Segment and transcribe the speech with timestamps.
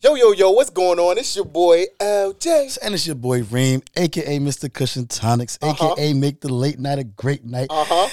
[0.00, 1.18] Yo, yo, yo, what's going on?
[1.18, 2.78] It's your boy LJ.
[2.82, 4.72] And it's your boy Reem, aka Mr.
[4.72, 5.92] Kush and Tonics, Uh-huh.
[5.94, 8.08] aka Make the Late Night a Great Night, Uh huh.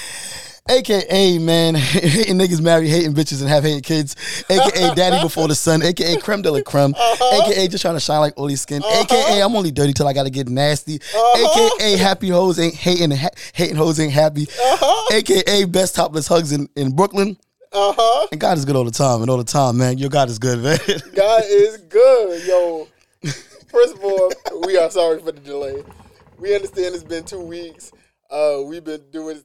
[0.68, 4.16] aka Man, hating niggas marry hating bitches and have hating kids,
[4.50, 7.42] aka Daddy Before the Sun, aka Creme de la Creme, Uh-huh.
[7.44, 10.30] aka Just Trying to Shine Like Oily Skin, aka I'm only dirty till I gotta
[10.30, 11.70] get nasty, Uh-huh.
[11.78, 15.14] aka Happy Hoes ain't hating, ha- hating hoes ain't happy, Uh-huh.
[15.14, 17.36] aka Best Topless Hugs in, in Brooklyn.
[17.78, 18.26] Uh huh.
[18.32, 19.98] And God is good all the time, and all the time, man.
[19.98, 20.78] Your God is good, man.
[21.14, 22.88] God is good, yo.
[23.68, 24.32] First of all,
[24.66, 25.82] we are sorry for the delay.
[26.38, 27.92] We understand it's been two weeks.
[28.30, 29.42] Uh, we've been doing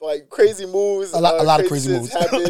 [0.00, 1.12] like crazy moves.
[1.12, 2.12] A lot- uh, a lot of crazy moves.
[2.12, 2.46] happen.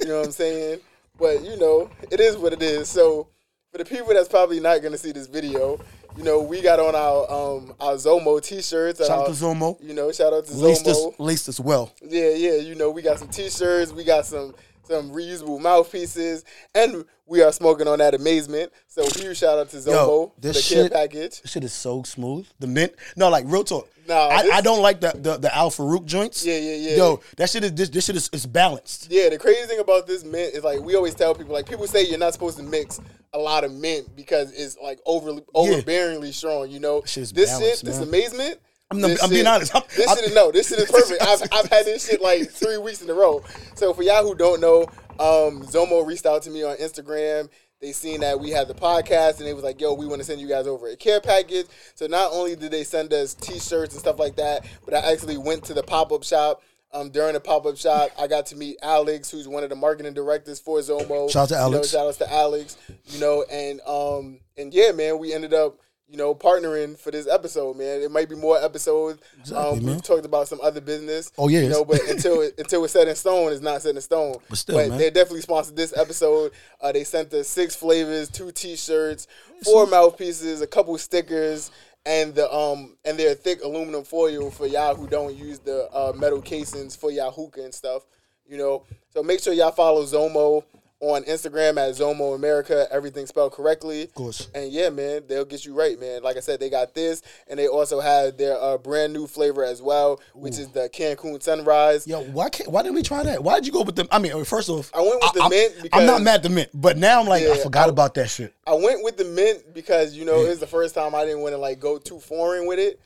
[0.00, 0.80] you know what I'm saying?
[1.18, 2.88] But you know, it is what it is.
[2.88, 3.28] So
[3.72, 5.78] for the people that's probably not gonna see this video,
[6.16, 8.98] you know, we got on our um our Zomo t-shirts.
[9.00, 9.76] Shout out our- to Zomo.
[9.82, 11.14] You know, shout out to Laced us, Zomo.
[11.18, 11.92] laced us well.
[12.02, 12.54] Yeah, yeah.
[12.56, 14.54] You know, we got some T-shirts, we got some
[14.90, 16.44] some reusable mouthpieces,
[16.74, 18.72] and we are smoking on that amazement.
[18.88, 21.42] So huge shout out to Zomo Yo, for the this care shit- package.
[21.42, 22.46] This shit is so smooth.
[22.58, 23.88] The mint, no, like real talk.
[24.08, 26.44] Nah, I, this- I don't like the the, the Al Fakher joints.
[26.44, 26.96] Yeah, yeah, yeah.
[26.96, 29.06] Yo, that shit is this, this shit is, is balanced.
[29.10, 31.86] Yeah, the crazy thing about this mint is like we always tell people like people
[31.86, 33.00] say you're not supposed to mix
[33.32, 36.68] a lot of mint because it's like overly overbearingly strong.
[36.68, 38.08] You know, Shit is this shit, this man.
[38.08, 38.60] amazement.
[38.90, 39.74] I'm not- I'm being honest.
[39.74, 41.22] I'm- this I'm- shit is no, this shit is perfect.
[41.22, 43.42] I've, I've had this shit like three weeks in a row.
[43.76, 44.82] So for y'all who don't know,
[45.20, 47.48] um, Zomo reached out to me on Instagram.
[47.80, 50.24] They seen that we had the podcast and they was like, "Yo, we want to
[50.24, 53.94] send you guys over a care package." So not only did they send us T-shirts
[53.94, 56.60] and stuff like that, but I actually went to the pop up shop.
[56.92, 59.76] Um, during the pop up shop, I got to meet Alex, who's one of the
[59.76, 61.30] marketing directors for Zomo.
[61.30, 61.90] Shout out to You know, Alex.
[61.90, 62.76] shout outs to Alex.
[63.06, 65.78] You know, and um, and yeah, man, we ended up
[66.10, 68.02] you know partnering for this episode, man.
[68.02, 69.20] It might be more episodes.
[69.38, 71.30] Exactly, um, we've talked about some other business.
[71.38, 73.94] Oh, yeah, you know, but until it, until it's set in stone, it's not set
[73.94, 74.36] in stone.
[74.48, 74.98] But still, man.
[74.98, 76.52] they definitely sponsored this episode.
[76.80, 79.28] Uh, they sent us six flavors, two T-shirts,
[79.64, 81.70] four mouthpieces, a couple stickers.
[82.06, 86.14] And the um and their thick aluminum foil for y'all who don't use the uh,
[86.16, 88.06] metal casings for y'all hookah and stuff,
[88.48, 88.84] you know.
[89.10, 90.64] So make sure y'all follow Zomo
[91.00, 94.02] on Instagram at Zomo America, everything spelled correctly.
[94.02, 94.48] Of course.
[94.54, 96.22] And yeah, man, they'll get you right, man.
[96.22, 99.64] Like I said, they got this, and they also have their uh, brand new flavor
[99.64, 102.06] as well, which is the Cancun Sunrise.
[102.06, 103.42] Yo, why can't why didn't we try that?
[103.42, 104.06] Why did you go with the?
[104.12, 106.50] I mean, first off, I went with the I'm, mint I'm not mad at the
[106.50, 108.54] mint, but now I'm like, I forgot I- about that shit.
[108.66, 111.40] I went with the mint because you know it was the first time I didn't
[111.40, 113.00] want to like go too foreign with it.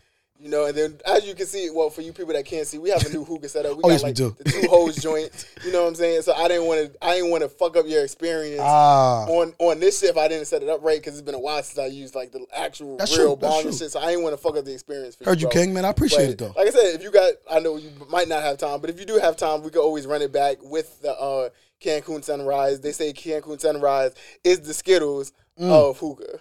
[0.45, 2.77] You know, and then as you can see, well, for you people that can't see,
[2.77, 3.79] we have a new hookah setup.
[3.79, 4.37] We Oh, got yes, we do.
[4.39, 5.31] the two hose joint.
[5.65, 6.21] You know what I'm saying?
[6.21, 9.55] So I didn't want to, I didn't want to fuck up your experience Ah, on
[9.59, 11.63] on this shit if I didn't set it up right because it's been a while
[11.63, 13.91] since I used like the actual That's real bong and shit.
[13.91, 15.17] So I didn't want to fuck up the experience.
[15.17, 15.53] For heard you, bro.
[15.63, 15.87] King, man.
[15.87, 16.53] I appreciate But, it though.
[16.61, 19.01] Like I said, if you got, I know you might not have time, but if
[19.01, 21.49] you do have time, we could always run it back with the uh,
[21.83, 22.81] Cancun Sunrise.
[22.83, 24.13] They say Cancun Sunrise
[24.45, 25.71] is the Skittles Mm.
[25.71, 26.41] of hookah.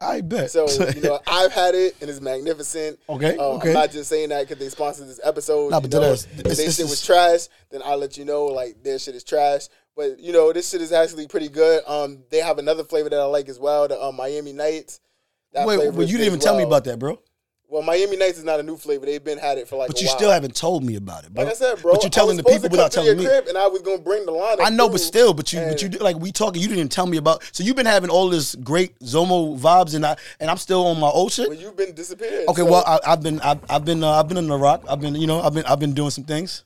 [0.00, 0.50] I bet.
[0.50, 2.98] So you know, I've had it and it's magnificent.
[3.08, 3.68] Okay, Uh, okay.
[3.68, 5.70] I'm not just saying that because they sponsored this episode.
[5.70, 8.46] Nah, you know, if it's- they it's shit was trash, then I'll let you know
[8.46, 9.68] like their shit is trash.
[9.96, 11.82] But you know, this shit is actually pretty good.
[11.86, 15.00] Um, they have another flavor that I like as well, the um, Miami Nights.
[15.52, 17.20] That Wait, well, you didn't even as tell me about that, bro.
[17.70, 19.04] Well, Miami Nights is not a new flavor.
[19.04, 19.88] They've been had it for like.
[19.88, 20.16] But you while.
[20.16, 21.44] still haven't told me about it, bro.
[21.44, 21.92] Like I said, bro.
[21.92, 23.26] But you're telling the people without telling me.
[23.26, 24.56] and I was gonna bring the line.
[24.58, 26.62] I know, but still, but you, but you like we talking.
[26.62, 27.42] You didn't tell me about.
[27.52, 30.98] So you've been having all this great Zomo vibes, and I and I'm still on
[30.98, 31.50] my old shit.
[31.50, 32.48] Well, you've been disappeared.
[32.48, 34.84] Okay, so- well I, I've been I've, I've been uh, I've been in the rock.
[34.88, 36.64] I've been you know I've been I've been doing some things.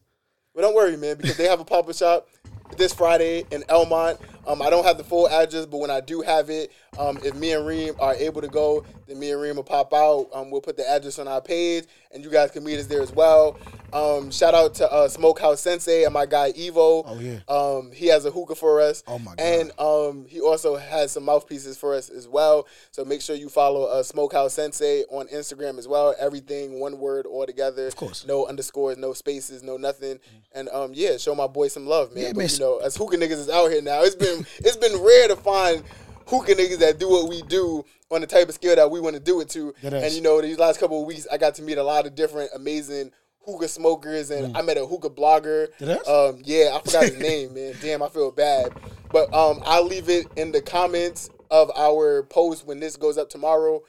[0.55, 2.29] But don't worry, man, because they have a pop up shop
[2.77, 4.19] this Friday in Elmont.
[4.47, 7.35] Um, I don't have the full address, but when I do have it, um, if
[7.35, 10.29] me and Reem are able to go, then me and Reem will pop out.
[10.35, 13.01] Um, we'll put the address on our page, and you guys can meet us there
[13.01, 13.59] as well.
[13.95, 17.03] Um, shout out to uh, Smokehouse Sensei and my guy Evo.
[17.07, 17.41] Oh, yeah.
[17.49, 19.03] Um, he has a hookah for us.
[19.07, 19.41] Oh, my God.
[19.41, 22.67] And um, he also has some mouthpieces for us as well.
[22.91, 26.15] So make sure you follow uh, Smokehouse Sensei on Instagram as well.
[26.19, 27.87] Everything one word all together.
[27.87, 28.27] Of course.
[28.27, 30.19] No underscores, no spaces, no nothing.
[30.55, 32.25] And um, yeah, show my boy some love, man.
[32.25, 32.49] Yeah, but man.
[32.51, 35.37] you know, as hookah niggas is out here now, it's been it's been rare to
[35.37, 35.83] find
[36.27, 39.15] hookah niggas that do what we do on the type of scale that we want
[39.15, 39.75] to do it to.
[40.05, 42.15] And you know, these last couple of weeks, I got to meet a lot of
[42.15, 43.11] different amazing
[43.45, 44.59] hookah smokers, and Mm.
[44.59, 45.69] I met a hookah blogger.
[46.07, 47.75] Um, yeah, I forgot his name, man.
[47.81, 48.73] Damn, I feel bad.
[49.11, 53.29] But um, I'll leave it in the comments of our post when this goes up
[53.29, 53.83] tomorrow,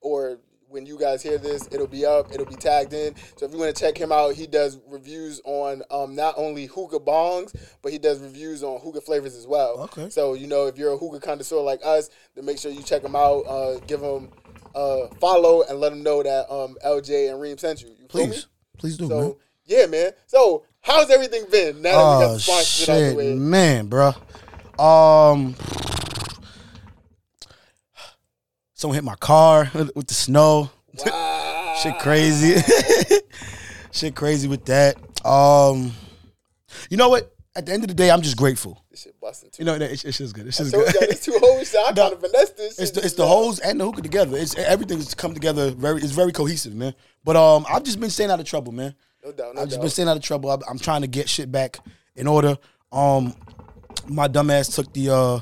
[0.00, 0.38] or
[0.76, 2.30] when you guys hear this, it'll be up.
[2.34, 3.14] It'll be tagged in.
[3.36, 6.66] So if you want to check him out, he does reviews on um, not only
[6.66, 9.80] hookah bongs, but he does reviews on hookah flavors as well.
[9.84, 10.10] Okay.
[10.10, 13.02] So you know, if you're a hookah connoisseur like us, then make sure you check
[13.02, 13.40] him out.
[13.46, 14.28] Uh, give him
[14.74, 17.88] uh, follow and let him know that um, LJ and Reem sent you.
[17.88, 18.06] You?
[18.08, 18.46] Please,
[18.76, 19.34] please do, So man.
[19.64, 20.10] yeah, man.
[20.26, 23.34] So how's everything been now that we got Oh the sponsorship out the shit, way?
[23.34, 24.08] man, bro.
[24.78, 25.54] Um,
[28.86, 30.70] Someone hit my car with the snow.
[31.04, 31.74] Wow.
[31.82, 32.54] Shit crazy.
[33.90, 34.94] Shit crazy with that.
[35.26, 35.90] Um,
[36.88, 37.34] you know what?
[37.56, 38.80] At the end of the day, I'm just grateful.
[38.88, 39.64] This shit busting too.
[39.64, 40.46] You know, it's, it's just good.
[40.46, 40.86] It's I just good.
[41.10, 41.74] it's two hoes.
[41.74, 42.02] I No.
[42.02, 42.78] kind of finessed this.
[42.78, 44.36] It's the, it's the hoes and the hookah together.
[44.36, 46.00] It's everything's come together very.
[46.00, 46.94] It's very cohesive, man.
[47.24, 48.94] But um, I've just been staying out of trouble, man.
[49.24, 49.82] No doubt, no I've just doubt.
[49.82, 50.48] been staying out of trouble.
[50.52, 51.80] I'm, I'm trying to get shit back
[52.14, 52.56] in order.
[52.92, 53.34] Um,
[54.06, 55.40] my dumbass took the uh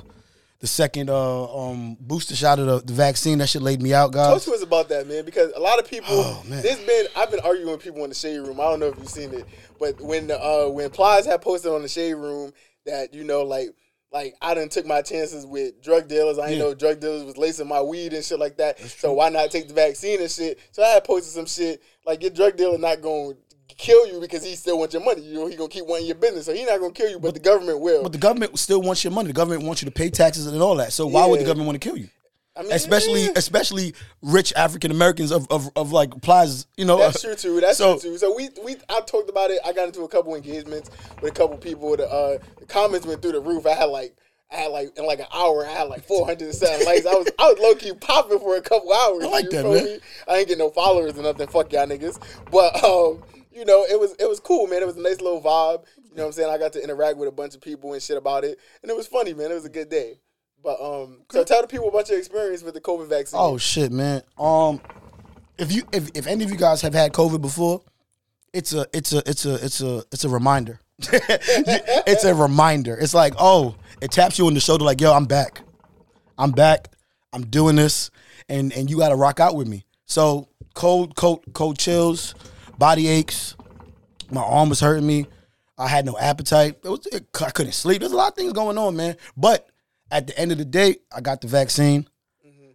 [0.64, 3.37] the second uh um booster shot of the, the vaccine.
[3.37, 4.32] That shit laid me out, guys.
[4.32, 6.06] Talk to us about that, man, because a lot of people.
[6.08, 6.62] Oh, man.
[6.62, 8.58] There's been I've been arguing with people in the shade room.
[8.58, 9.46] I don't know if you've seen it,
[9.78, 12.55] but when the, uh when Plies had posted on the shade room
[12.87, 13.69] that you know like
[14.11, 16.38] like I didn't took my chances with drug dealers.
[16.38, 16.62] I ain't Yeah.
[16.64, 18.78] know drug dealers was lacing my weed and shit like that.
[18.81, 20.58] So why not take the vaccine and shit?
[20.72, 23.37] So I had posted some shit like your drug dealer not going
[23.76, 25.23] kill you because he still wants your money.
[25.23, 27.35] You know he gonna keep wanting your business, so he not gonna kill you, but,
[27.35, 28.03] the government will.
[28.03, 29.29] But the government still wants your money.
[29.29, 30.93] The government wants you to pay taxes and all that.
[30.93, 32.09] So why would the government want to kill you?
[32.56, 33.32] I mean, Especially, yeah.
[33.35, 36.99] especially rich African Americans of, of of like Plaza, you know.
[36.99, 37.61] That's true too.
[37.61, 38.19] That's So- true too.
[38.19, 39.59] So we we I talked about it.
[39.65, 40.88] I got into a couple engagements
[41.20, 41.97] with a couple people.
[41.97, 43.67] The uh the comments went through the roof.
[43.67, 44.15] I had like
[44.53, 45.67] I had like in like an hour.
[45.67, 47.05] I had like four hundred and seven likes.
[47.06, 49.25] I was I was low key popping for a couple hours.
[49.25, 49.85] I like that, man.
[49.85, 49.99] me?
[50.29, 51.49] I ain't get no followers or nothing.
[51.49, 52.20] Fuck y'all niggas.
[52.53, 53.20] But um
[53.55, 54.83] you know it was it was cool man.
[54.83, 55.85] It was a nice little vibe.
[55.97, 56.51] You know what I'm saying?
[56.51, 58.97] I got to interact with a bunch of people and shit about it, and it
[58.97, 59.51] was funny, man.
[59.51, 60.19] It was a good day.
[60.62, 63.39] But um, so tell the people about your experience with the COVID vaccine.
[63.41, 64.23] Oh shit, man.
[64.39, 64.81] Um,
[65.59, 67.83] if you if, if any of you guys have had COVID before,
[68.53, 70.81] it's a it's a it's a it's a it's a reminder.
[70.99, 72.97] it's a reminder.
[72.97, 75.61] It's like oh, it taps you on the shoulder like yo, I'm back.
[76.39, 76.89] I'm back.
[77.33, 78.11] I'm doing this,
[78.49, 79.85] and and you got to rock out with me.
[80.06, 82.35] So cold, cold, cold chills,
[82.79, 83.56] body aches.
[84.31, 85.26] My arm was hurting me.
[85.76, 86.79] I had no appetite.
[86.85, 88.00] It was, it, I couldn't sleep.
[88.00, 89.17] There's a lot of things going on, man.
[89.37, 89.67] But
[90.11, 92.09] at the end of the day, I got the vaccine.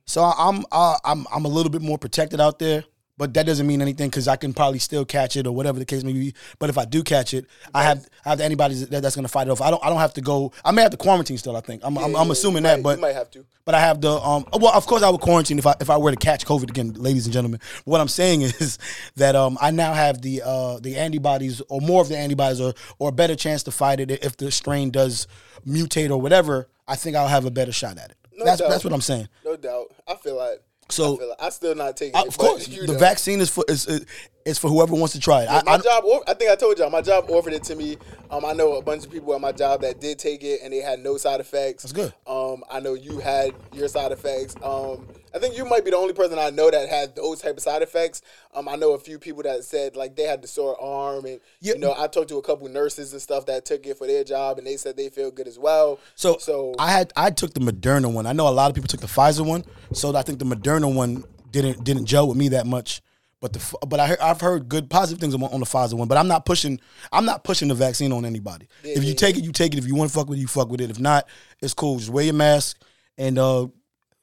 [0.05, 2.83] So I- I'm uh, I'm I'm a little bit more protected out there,
[3.19, 5.85] but that doesn't mean anything because I can probably still catch it or whatever the
[5.85, 6.33] case may be.
[6.57, 7.45] But if I do catch it,
[7.75, 9.61] I have I have the antibodies that, that's going to fight it off.
[9.61, 10.51] I don't I don't have to go.
[10.65, 11.55] I may have to quarantine still.
[11.55, 13.45] I think I'm I'm, I'm Yeah, assuming that, might- but you might have to.
[13.65, 14.45] but I have the um.
[14.53, 16.93] Well, of course I would quarantine if I if I were to catch COVID again,
[16.93, 17.59] ladies and gentlemen.
[17.83, 18.79] What I'm saying is
[19.17, 22.73] that um I now have the uh the antibodies or more of the antibodies or
[22.99, 25.27] or a better chance to fight it if the strain does
[25.67, 26.69] mutate or whatever.
[26.87, 28.17] I think I'll have a better shot at it.
[28.33, 28.69] No that's doubt.
[28.69, 29.27] that's what I'm saying.
[29.43, 29.87] No doubt.
[30.07, 30.61] I feel like.
[30.91, 32.27] So- I, feel like, I still not taking Uh, it.
[32.29, 32.97] of course, the know.
[32.97, 34.05] vaccine is for is, is
[34.45, 35.49] is for whoever wants to try it.
[35.49, 37.97] I, my I, job, I think I told y'all, my job offered it to me.
[38.31, 40.73] Um, I know a bunch of people at my job that did take it and
[40.73, 41.83] they had no side effects.
[41.83, 42.13] That's good.
[42.25, 44.55] Um, I know you had your side effects.
[44.63, 47.57] Um, I think you might be the only person I know that had those type
[47.57, 48.21] of side effects.
[48.53, 51.39] Um, I know a few people that said like they had the sore arm, and
[51.61, 51.73] Yeah.
[51.73, 54.23] you know I talked to a couple nurses and stuff that took it for their
[54.23, 55.99] job, and they said they feel good as well.
[56.15, 58.25] So, so I had I took the Moderna one.
[58.25, 60.93] I know a lot of people took the Pfizer one, so I think the Moderna
[60.93, 63.01] one didn't didn't gel with me that much.
[63.41, 66.07] But the but I I've heard good positive things on, on the Pfizer one.
[66.09, 66.79] But I'm not pushing
[67.11, 68.67] I'm not pushing the vaccine on anybody.
[68.83, 69.77] if you yeah, take it, you take it.
[69.79, 70.89] If you want to fuck with it, you fuck with it.
[70.89, 71.27] If not,
[71.61, 71.99] it's cool.
[71.99, 72.77] Just wear your mask
[73.17, 73.67] and uh,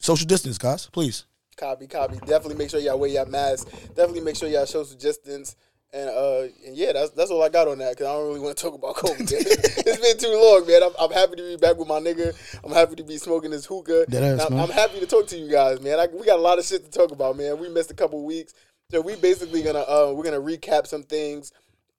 [0.07, 0.87] social distance, guys.
[0.87, 1.27] Please.
[1.57, 2.19] Copy, copy.
[2.19, 3.69] Definitely make sure y'all wear your mask.
[3.95, 5.57] Definitely make sure y'all social distance.
[5.93, 8.41] And uh, and yeah, that's that's all I got on that because I don't really
[8.41, 9.21] want to talk about COVID.
[9.31, 10.83] it's been too long, man.
[10.83, 12.37] I'm, I'm happy to be back with my nigga.
[12.65, 14.05] I'm happy to be smoking this hookah.
[14.41, 14.59] I'm.
[14.59, 15.99] I'm happy to talk to you guys, man.
[15.99, 17.59] I, we got a lot of shit to talk about, man.
[17.59, 18.53] We missed a couple weeks,
[18.91, 21.53] so we basically gonna uh, we're gonna recap some things,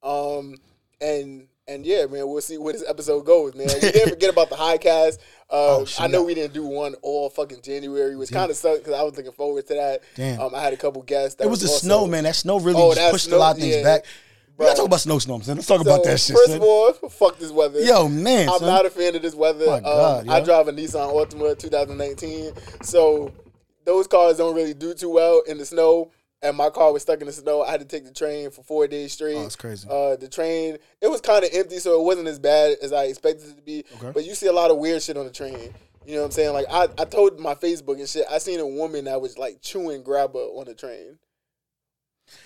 [0.03, 0.55] um,
[1.01, 3.67] and and yeah, man, we'll see where this episode goes, man.
[3.73, 5.19] We didn't forget about the high cast.
[5.49, 6.01] Uh, Oh, shit.
[6.01, 9.03] I know we didn't do one all fucking January, which kind of sucked because I
[9.03, 10.01] was looking forward to that.
[10.15, 10.41] Damn.
[10.41, 11.35] Um, I had a couple guests.
[11.35, 12.23] That It was the also- snow, man.
[12.25, 13.83] That snow really Oh, pushed a lot of things yeah.
[13.83, 14.05] back.
[14.57, 15.57] We gotta talk about snowstorms, man.
[15.57, 16.35] Let's talk So, about that shit.
[16.35, 16.57] First son.
[16.57, 17.79] of all, fuck this weather.
[17.79, 18.67] Yo, man, I'm son.
[18.67, 19.67] not a fan of this weather.
[19.67, 23.31] My God, um, I drive a Nissan Altima 2019, so
[23.85, 26.09] those cars don't really do too well in the snow.
[26.41, 27.63] And my car was stuck in the snow.
[27.63, 29.35] I had to take the train for four days straight.
[29.35, 29.87] Oh, that's crazy.
[29.89, 33.05] Uh, the train it was kind of empty, so it wasn't as bad as I
[33.05, 33.83] expected it to be.
[33.95, 34.11] Okay.
[34.13, 35.73] But you see a lot of weird shit on the train.
[36.05, 36.53] You know what I'm saying?
[36.53, 38.25] Like I, I told my Facebook and shit.
[38.31, 41.17] I seen a woman that was like chewing grabba on the train.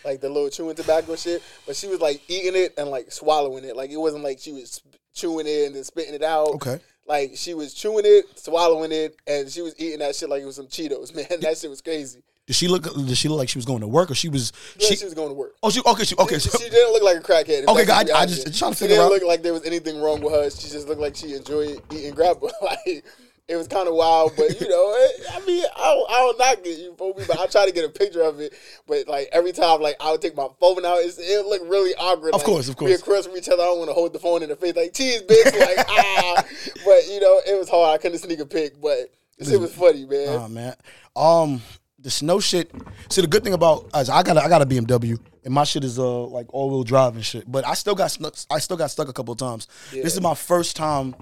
[0.06, 3.66] Like the little chewing tobacco shit, but she was like eating it and like swallowing
[3.66, 3.76] it.
[3.76, 4.82] Like it wasn't like she was
[5.14, 6.50] chewing it and then spitting it out.
[6.56, 6.80] Okay.
[7.08, 10.46] Like she was chewing it, swallowing it, and she was eating that shit like it
[10.46, 11.40] was some Cheetos, man.
[11.42, 12.24] That shit was crazy.
[12.52, 12.84] Did she look?
[12.84, 14.52] Did she look like she was going to work, or she was?
[14.78, 15.56] Yeah, She, she, was going to work.
[15.64, 16.04] oh, she okay.
[16.04, 16.38] She okay.
[16.38, 17.66] She, she didn't look like a crackhead.
[17.66, 18.60] Okay, God, I you just- asked.
[18.60, 20.50] trying to she figure didn't out- look like there was anything wrong with her.
[20.50, 22.52] She just looked like she enjoyed eating grabba.
[22.62, 23.06] like
[23.48, 26.40] it was kind of wild, but you know, it, I mean, I don't, I don't
[26.40, 27.24] knock it, you feel me?
[27.26, 28.54] But I try to get a picture of it.
[28.86, 31.96] But like every time, like I would take my phone out, it's, it looked really
[31.96, 32.36] awkward.
[32.36, 32.90] Of like, course, of course.
[32.90, 33.64] We across from each other.
[33.64, 35.58] I don't want to hold the phone in the face like cheese, bitch.
[35.58, 36.44] Like ah,
[36.84, 37.98] but you know, it was hard.
[37.98, 40.36] I couldn't sneak a pic, but this was funny, man.
[40.36, 40.76] Nah, man.
[41.16, 41.62] Um,
[42.02, 42.72] the snow shit.
[43.10, 45.64] See, the good thing about us, I got a, I got a BMW, and my
[45.64, 47.50] shit is uh like all wheel drive and shit.
[47.50, 49.68] But I still got snuck, I still got stuck a couple of times.
[49.92, 51.16] This is my first time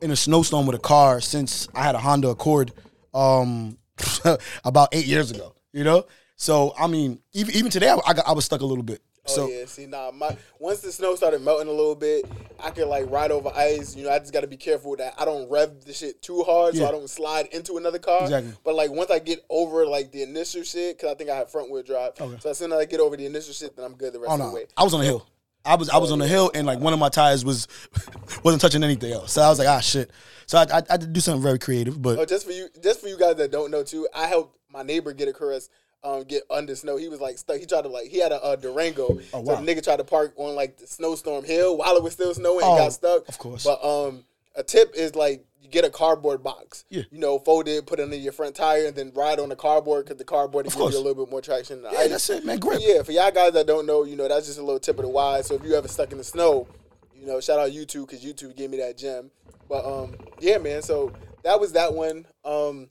[0.00, 2.72] in a snowstorm with a car since I had a Honda Accord,
[3.14, 3.78] um,
[4.64, 5.54] about eight years ago.
[5.72, 6.06] You know,
[6.36, 9.02] so I mean, even even today, I, I, got, I was stuck a little bit.
[9.28, 12.24] Oh So yeah, see, nah, my once the snow started melting a little bit,
[12.58, 13.94] I could like ride over ice.
[13.94, 16.42] You know, I just got to be careful that I don't rev the shit too
[16.44, 18.22] hard, so I don't slide into another car.
[18.22, 18.52] Exactly.
[18.64, 21.50] But like once I get over like the initial shit, because I think I have
[21.50, 22.12] front wheel drive.
[22.20, 22.38] Okay.
[22.40, 24.30] So as soon as I get over the initial shit, then I'm good the rest
[24.30, 24.66] Oh of the way.
[24.76, 25.26] I was on a hill.
[25.64, 27.68] I was I was on the hill and like one of my tires was
[28.44, 29.32] wasn't touching anything else.
[29.32, 30.10] So I was like, ah shit.
[30.46, 32.68] So I, I, I had to do something very creative, but Oh, just for you,
[32.82, 35.68] just for you guys that don't know too, I helped my neighbor get a caress.
[36.04, 36.96] Um, get under snow.
[36.96, 37.58] He was like stuck.
[37.58, 39.08] He tried to like he had a, uh Durango.
[39.10, 39.60] Oh, So wow.
[39.60, 42.62] the nigga tried to park on like the snowstorm hill while it was still snowing
[42.64, 43.28] and Oh, got stuck.
[43.28, 43.64] of course.
[43.64, 44.24] But um,
[44.54, 46.84] a tip is like you get a cardboard box.
[46.88, 47.02] Yeah.
[47.10, 49.56] You know, fold it, put it under your front tire, and then ride on the
[49.56, 50.94] cardboard because the cardboard gives course.
[50.94, 51.82] you a little bit more traction.
[51.82, 52.10] Yeah, ice.
[52.10, 52.60] that's it, man.
[52.60, 52.78] Grip.
[52.80, 55.02] Yeah, for y'all guys that don't know, you know, that's just a little tip of
[55.02, 55.46] the wise.
[55.48, 56.68] So if you ever stuck in the snow,
[57.12, 59.32] you know, shout out YouTube because YouTube gave me that gem.
[59.68, 60.80] But um, yeah, man.
[60.82, 61.12] So
[61.42, 62.24] that was that one.
[62.44, 62.88] Um,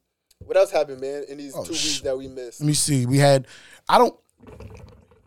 [0.48, 1.24] what else happened, man?
[1.30, 2.62] In these Oh, two sh- weeks that we missed.
[2.62, 3.06] Let me see.
[3.06, 3.48] We had
[3.88, 4.16] I don't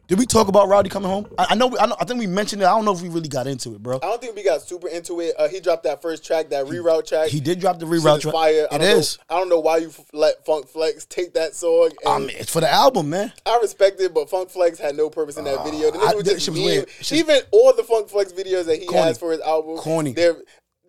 [0.09, 1.29] did we talk about Rowdy coming home?
[1.39, 1.73] I, I know.
[1.79, 1.95] I know.
[2.01, 2.65] I think we mentioned it.
[2.65, 3.99] I don't know if we really got into it, bro.
[3.99, 5.37] I don't think we got super into it.
[5.39, 7.29] Uh, he dropped that first track, that reroute track.
[7.29, 8.33] He did drop the reroute track.
[8.35, 8.67] Fire.
[8.73, 11.55] I It don't know- I don't know why you f- let Funk Flex take that
[11.55, 11.91] song.
[12.05, 13.33] And I mean, it's for the album, man.
[13.47, 15.93] I respect it, but Funk Flex had no purpose in that video.
[15.93, 16.59] The I- was just was.
[16.99, 19.03] It's Even all the Funk Flex videos that he Corny.
[19.07, 20.13] has for his album, Corny.
[20.13, 20.35] They're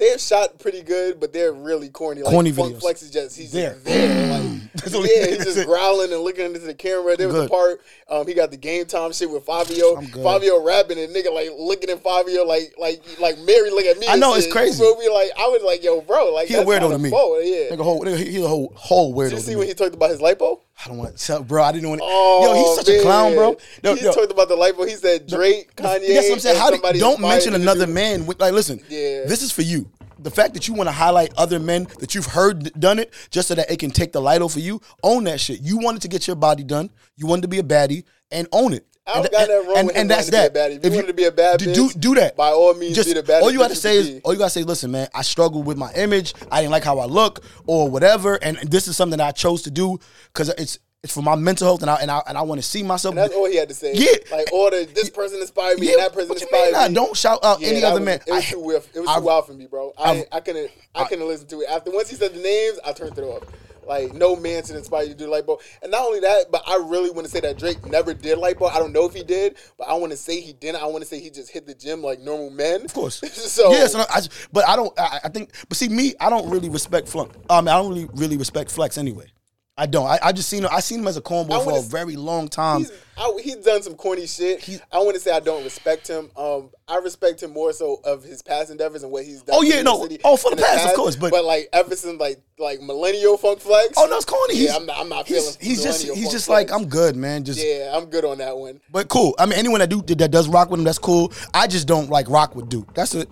[0.02, 2.24] they're shot pretty good, but they're really corny.
[2.24, 2.82] Like Corny Funk videos.
[2.82, 3.74] Flex is just he's There.
[3.74, 4.40] just there.
[4.40, 4.51] Like,
[4.82, 5.66] That's all he- yeah, he's just it.
[5.68, 7.16] growling and looking into the camera.
[7.18, 7.82] There was a part.
[8.10, 10.02] Um, he got the game time shit with Fabio.
[10.02, 14.08] Fabio rapping and nigga like looking at Fabio like like like Mary look at me.
[14.08, 14.46] I know, shit.
[14.46, 14.84] it's crazy.
[14.84, 15.10] You feel me?
[15.14, 17.10] Like I was like, yo, bro, like He a weirdo to me.
[17.10, 17.72] bold, Yeah.
[17.72, 19.30] Nigga, whole, nigga, he- he's a whole whole weirdo.
[19.30, 20.60] Did you see when he talked about his lipo?
[20.84, 21.64] I don't want, to, bro.
[21.64, 22.02] I didn't want.
[22.02, 22.08] to.
[22.10, 23.50] Oh, yo, he's such a clown, bro.
[23.52, 23.58] man.
[23.84, 24.88] Yo, he yo, talked about the lipo.
[24.88, 26.08] He said Drake, Kanye.
[26.14, 26.58] That's what I'm saying.
[26.58, 28.26] How do, don't mention another do- man.
[28.26, 28.80] With, like, listen.
[28.90, 29.26] Yeah.
[29.26, 29.88] This is for you.
[30.24, 33.48] The fact that you want to highlight other men that you've heard done it, just
[33.48, 34.82] so that it can take the light off of you.
[35.04, 35.62] Own that shit.
[35.62, 36.90] You wanted to get your body done.
[37.18, 38.86] You wanted to be a baddie, and own it.
[39.08, 40.56] I don't and, got nothing wrong and, with him and that's that.
[40.56, 40.76] a.
[40.76, 42.36] If you wanted to be a bad do, do bitch, do that.
[42.36, 44.22] by all means, Just be the baddest all you got to say is be.
[44.24, 44.64] all you got to say.
[44.64, 45.08] Listen, man.
[45.14, 46.34] I struggled with my image.
[46.52, 49.64] I didn't like how I look or whatever, and this is something that I chose
[49.64, 52.42] to do because it's it's for my mental health, and I and I and I
[52.44, 53.14] want to see myself.
[53.14, 53.94] And that's all he had to say.
[53.96, 54.12] Yeah.
[54.32, 56.74] Like, or the, this person inspired me, Yeah, and that person inspired?
[56.74, 56.94] Nah, me.
[56.94, 58.20] don't shout out Yeah, any other was- man.
[58.28, 58.90] It was I- too wild.
[58.94, 59.94] It was I- too wild for me, bro.
[59.98, 61.70] I I couldn't I, couldn't listen to it.
[61.70, 63.44] After once he said the names, I turned it off.
[63.88, 65.60] Like no man should inspire you to do lipo.
[65.82, 68.70] And not only that, but I really want to say that Drake never did lipo.
[68.72, 70.84] I don't know if he did, but I want to say he didn't.
[70.84, 72.86] I want to say he just hit the gym like normal men.
[72.86, 73.16] Of course.
[73.34, 74.22] so yeah, so I,
[74.54, 74.98] but I don't.
[75.00, 75.50] I, I think.
[75.68, 77.32] But see, me, I don't really respect Flunk.
[77.50, 79.26] I mean, I don't really really respect Flex anyway.
[79.78, 80.06] I don't.
[80.06, 80.70] I, I just seen him.
[80.72, 82.80] I seen him as a cornball for a very long time.
[82.80, 84.82] He's, I, he's done some corny shit.
[84.92, 86.30] I want to say I don't respect him.
[86.36, 89.56] Um, I respect him more so of his past endeavors and what he's done.
[89.58, 90.04] Oh, yeah, no.
[90.04, 93.60] city Oh, for the past, of course, but- like ever since like like millennial funk
[93.60, 93.94] flex.
[93.98, 94.56] Oh no, it's corny.
[94.56, 94.98] Yeah, He's, I'm not.
[95.00, 95.58] I'm not he's, feeling.
[95.62, 96.70] he's just he's just flex.
[96.70, 97.44] like I'm good, man.
[97.46, 98.82] Just Yeah, I'm good on that one.
[98.92, 99.34] but cool.
[99.40, 101.32] I mean, anyone that do that does rock with him, that's cool.
[101.54, 102.94] I just don't like rock with Duke.
[102.94, 103.30] That's it.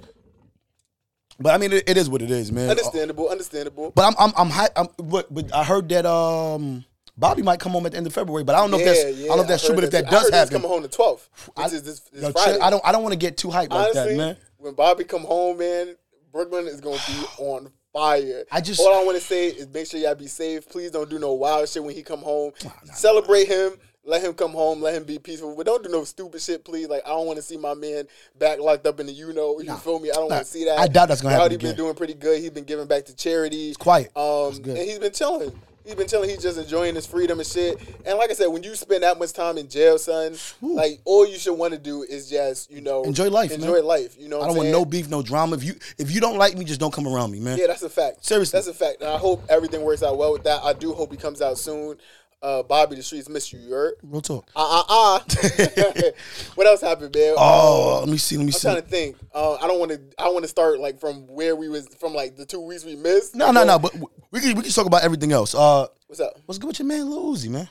[1.39, 2.69] But I mean, it, it is what it is, man.
[2.69, 3.29] Understandable.
[3.29, 3.91] Understandable.
[3.95, 6.83] But I'm I'm I'm, high, I'm but, but I heard that um
[7.17, 9.03] Bobby might come home at the end of February, but I don't know yeah, if
[9.05, 9.25] that's yeah.
[9.25, 9.75] I don't know if that's true.
[9.75, 12.23] But if that I does happen, coming home the 12th, which I- is this, this
[12.23, 12.59] yo, Friday.
[12.59, 14.37] I don't I don't want to get too hyped like Honestly, that, man.
[14.57, 15.95] when Bobby come home, man,
[16.31, 18.43] Brooklyn is gonna be on fire.
[18.51, 20.67] I just- all I want to say is make sure y'all be safe.
[20.69, 22.51] Please don't do no wild shit when he come home.
[22.93, 23.73] Celebrate him.
[24.09, 24.81] Let him come home.
[24.81, 25.55] Let him be peaceful.
[25.55, 26.87] But don't do no stupid shit, please.
[26.87, 28.05] Like I don't want to see my man
[28.39, 29.59] back locked up in the you know.
[29.59, 30.09] You feel me?
[30.09, 30.79] I don't Nah, want to see that.
[30.79, 31.77] I doubt that's gonna happen Rowdy been again.
[31.77, 32.39] doing pretty good.
[32.41, 33.67] He's been giving back to charity.
[33.67, 34.11] He's quiet.
[34.17, 34.77] Um, good.
[34.77, 35.51] and he's been chilling.
[35.85, 36.29] He's been chilling.
[36.29, 37.79] He's just enjoying his freedom and shit.
[38.05, 41.27] And like I said, when you spend that much time in jail, son, like all
[41.27, 43.61] you should want to do is just you know Enjoy life, man.
[43.61, 44.15] Enjoy life.
[44.19, 45.55] You know, I don't want no beef, no drama.
[45.55, 47.57] If you if you don't like me, just don't come around me, man.
[47.57, 48.25] Yeah, that's a fact.
[48.25, 48.57] Seriously.
[48.57, 49.01] that's a fact.
[49.01, 50.63] And I hope everything works out well with that.
[50.63, 51.97] I do hope he comes out soon.
[52.41, 53.59] Uh, Bobby, the streets miss you.
[53.59, 53.95] You heard?
[54.01, 54.49] Real talk.
[54.55, 56.11] Uh uh uh.
[56.55, 57.35] what else happened, man?
[57.37, 58.37] Oh, let me see.
[58.37, 58.61] Let me I'm see.
[58.67, 59.17] trying to think.
[59.33, 59.99] Uh, I don't want to.
[60.17, 62.95] I want to start like from where we was from, like the two weeks we
[62.95, 63.35] missed.
[63.35, 63.77] No, no, no.
[63.77, 63.93] But
[64.31, 65.53] we can we can talk about everything else.
[65.53, 66.33] Uh, What's up?
[66.45, 67.67] what's good with your man, Lil Uzi, man?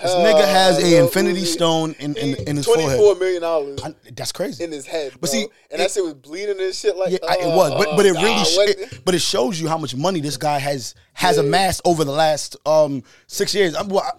[0.00, 2.98] This Uh, nigga has a infinity stone in in, in his Twenty forehead.
[3.00, 4.62] four million dollars I- that's crazy.
[4.62, 5.12] in his head.
[5.14, 5.30] But bro.
[5.30, 6.96] see, and it- that shit was bleeding and shit.
[6.96, 9.14] Like Yeah, I- it uh, was, but but it uh, really, nah, sh- it- but
[9.16, 11.42] it shows you how much money this guy has has Yeah.
[11.42, 13.74] amassed over the last um six years.
[13.74, 14.12] I'm, well, I-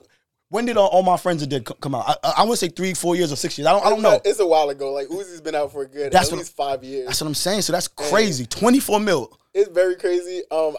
[0.50, 2.18] when did all, all my friends are dead come out?
[2.24, 3.68] I, I, to say three, four years or six years.
[3.68, 4.20] I don't, I don't know.
[4.26, 4.92] It's a while ago.
[4.92, 7.06] Like Uzi's been out for a good That's at what- least five years.
[7.06, 7.62] That's what I'm saying.
[7.62, 8.46] So that's crazy.
[8.48, 9.32] Twenty four mil.
[9.54, 10.42] it's very crazy.
[10.52, 10.76] Um,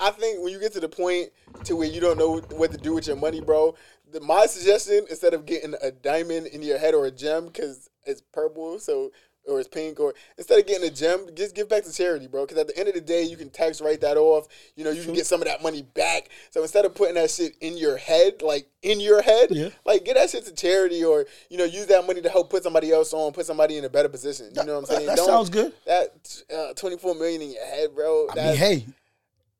[0.00, 1.30] I think when you get to the point
[1.64, 3.74] to where you don't know what to do with your money, bro,
[4.22, 8.20] my suggestion instead of getting a diamond in your head or a gem because it's
[8.32, 9.10] purple, so
[9.46, 12.46] or it's pink, or instead of getting a gem, just give back to charity, bro.
[12.46, 14.46] Because at the end of the day, you can tax write that off.
[14.74, 16.30] You know, you can get some of that money back.
[16.50, 19.68] So instead of putting that shit in your head, like in your head, Yeah.
[19.84, 22.62] like get that shit to charity, or you know, use that money to help put
[22.62, 24.46] somebody else on, put somebody in a better position.
[24.56, 25.06] You know what I'm saying?
[25.08, 25.74] that Don't- sounds good.
[25.84, 28.28] That uh, 24 million in your head, bro.
[28.30, 28.86] I mean, hey,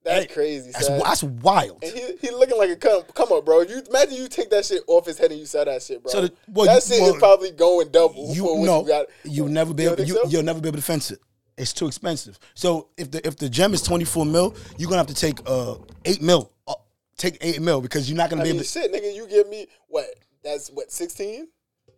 [0.05, 0.71] that's hey, crazy.
[0.71, 1.83] that's that's wild.
[1.83, 3.63] And he, he looking like a come come up, bro.
[3.63, 6.13] You imagine you take that shit off his head and you sell that shit, bro.
[6.13, 8.35] So the- well, that shit well, is probably going double.
[8.35, 9.07] You no, you got.
[9.25, 10.03] you'll never be able.
[10.05, 10.29] You, so?
[10.29, 11.21] you'll never be able to fence it.
[11.57, 12.39] It's too expensive.
[12.55, 15.39] So if the if the gem is twenty four mil, you're gonna have to take
[15.47, 16.53] uh eight mil.
[16.67, 16.75] Uh,
[17.17, 18.65] take eight mil because you're not gonna I be mean, able.
[18.65, 18.71] to...
[18.71, 20.07] shit, nigga, you give me what?
[20.43, 21.49] That's what 16.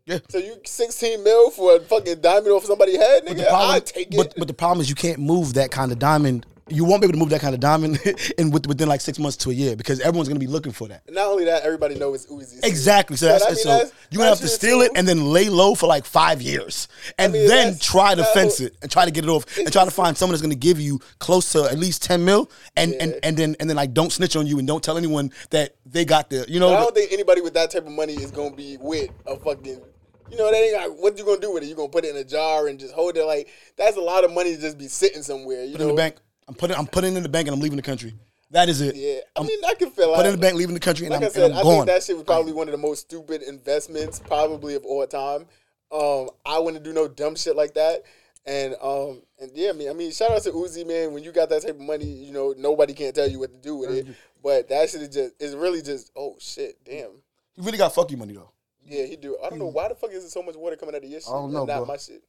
[0.07, 0.19] Yeah.
[0.29, 3.49] So you 16 mil for a fucking diamond off somebody's head, nigga?
[3.49, 4.17] problem, I take it.
[4.17, 6.47] but, but the problem is you can't move that kind of diamond.
[6.69, 8.01] You won't be able to move that kind of diamond
[8.39, 10.89] in with, within like six months to a year because everyone's gonna be looking for
[10.89, 11.03] that.
[11.09, 12.65] Not only that, everybody knows it's Uzi.
[12.65, 13.17] Exactly.
[13.17, 15.27] So that's I mean, so that's- you're gonna have to steal true, it and then
[15.33, 19.05] lay low for like five years, and mean, then try to fence it and try
[19.05, 21.65] to get it off and try to find someone that's gonna give you close to
[21.65, 23.19] at least ten mil, and and Yeah.
[23.23, 26.05] and then and then like don't snitch on you and don't tell anyone that they
[26.05, 28.57] got the you But I don't think anybody with that type of money is gonna
[28.57, 29.83] be with a fucking.
[30.29, 31.67] You know, that ain't like, what you gonna do with it?
[31.67, 33.25] You gonna put it in a jar and just hold it?
[33.25, 33.47] Like
[33.77, 35.63] that's a lot of money to just be sitting somewhere.
[35.63, 36.17] You Put know, in the bank.
[36.49, 38.15] I'm putting I'm putting it in the bank and I'm leaving the country.
[38.51, 38.95] That is it.
[38.95, 41.07] Yeah, I mean, I can feel Put like it in the bank, leaving the country,
[41.07, 42.73] and like I'm, I said, and I'm I think that shit was probably one of
[42.73, 45.47] the most stupid investments probably of all time.
[45.91, 48.05] Um, I wouldn't do no dumb shit like that.
[48.47, 51.13] And um, and yeah, I mean, I mean, shout out to Uzi, man.
[51.13, 53.59] When you got that type of money, you know, nobody can't tell you what to
[53.59, 54.07] do with it.
[54.43, 57.11] But that shit is just, it's really just, oh shit, damn.
[57.55, 58.53] He really got fuck you money though.
[58.85, 59.37] Yeah, he do.
[59.45, 61.21] I don't know why the fuck is there so much water coming out of your
[61.21, 61.29] shit.
[61.29, 61.87] I don't know, and not bro.
[61.87, 62.23] my shit.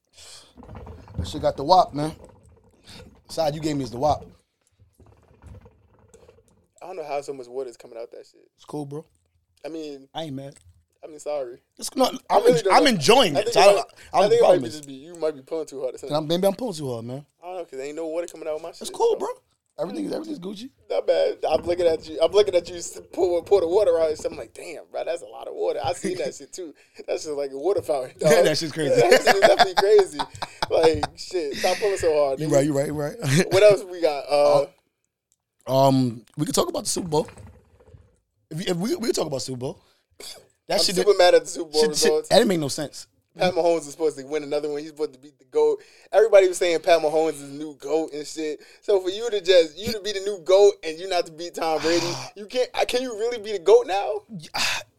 [1.19, 2.15] That shit got the wop, man.
[3.29, 4.25] Side you gave me is the wop.
[6.81, 8.49] I don't know how so much water is coming out that shit.
[8.55, 9.05] It's cool, bro.
[9.65, 10.55] I mean, I ain't mad.
[11.03, 11.59] I mean, sorry.
[11.77, 13.43] It's not, I I'm, really en- I'm enjoying I it.
[13.43, 15.41] think So it I, I, I think it might be just be you might be
[15.41, 15.95] pulling too hard.
[15.95, 16.15] Or something.
[16.15, 17.25] I'm, maybe I'm pulling too hard, man.
[17.43, 18.81] I don't know because ain't no water coming out of my shit.
[18.81, 19.27] It's cool, bro.
[19.79, 20.71] Everything, is everything's Gucci.
[20.89, 21.37] Not bad.
[21.47, 22.19] I'm looking at you.
[22.19, 22.81] I'm looking at you
[23.13, 24.25] pour, pour the water out.
[24.25, 25.79] I'm like, damn, bro, that's a lot of water.
[25.83, 26.73] I seen that shit too.
[27.07, 28.13] That's just like a water fountain.
[28.19, 28.43] Dog.
[28.43, 28.95] That shit's crazy.
[28.95, 30.19] that shit definitely crazy.
[30.71, 32.39] Like shit, stop pulling so hard.
[32.39, 33.15] You right, you right, you right.
[33.51, 34.23] What else we got?
[34.27, 34.65] Uh,
[35.67, 37.29] um, we could talk about the Super Bowl.
[38.49, 39.79] If, you, if we we could talk about Super Bowl.
[40.67, 42.67] That I'm shit, super mad at the Super Bowl shit, shit, that didn't make no
[42.67, 43.05] sense.
[43.37, 44.79] Pat Mahomes is supposed to win another one.
[44.79, 45.81] He's supposed to beat the GOAT.
[46.11, 48.59] Everybody was saying Pat Mahomes is the new GOAT and shit.
[48.81, 51.31] So for you to just you to be the new GOAT and you not to
[51.31, 52.71] beat Tom Brady, you can't.
[52.87, 54.23] Can you really be the GOAT now?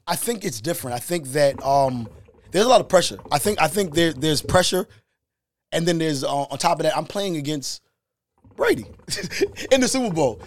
[0.07, 0.97] I think it's different.
[0.97, 2.09] I think that um,
[2.51, 3.19] there's a lot of pressure.
[3.31, 4.87] I think I think there there's pressure,
[5.73, 7.83] and then there's uh, on top of that, I'm playing against
[8.57, 8.87] Brady
[9.73, 10.41] in the Super Bowl.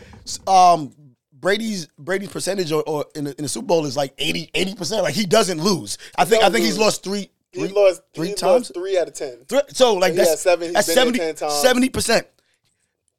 [0.47, 0.93] Um,
[1.33, 5.03] Brady's Brady's percentage or, or in, the, in the Super Bowl is like 80 percent.
[5.03, 5.97] Like he doesn't lose.
[6.17, 7.29] I think I think he's lost three.
[7.51, 8.69] He three- lost three he times.
[8.69, 9.45] Lost three out of ten.
[9.47, 11.53] Three- So like He that's seven- that's been there 70 10 times.
[11.61, 12.27] 70 percent.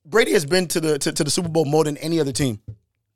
[0.04, 2.60] Brady has been to the to, to the Super Bowl more than any other team.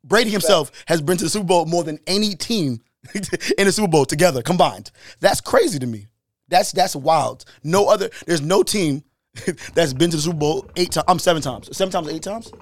[0.05, 2.81] Brady himself has been to the Super Bowl more than any team
[3.59, 4.91] in the Super Bowl together combined.
[5.21, 6.07] That's crazy to me.
[6.49, 7.45] That's that's wild.
[7.65, 8.11] No other.
[8.27, 9.03] There's no team
[9.75, 11.05] that's been to the Super Bowl eight times.
[11.09, 11.77] I'm seven times.
[11.77, 12.53] Seven times, eight times.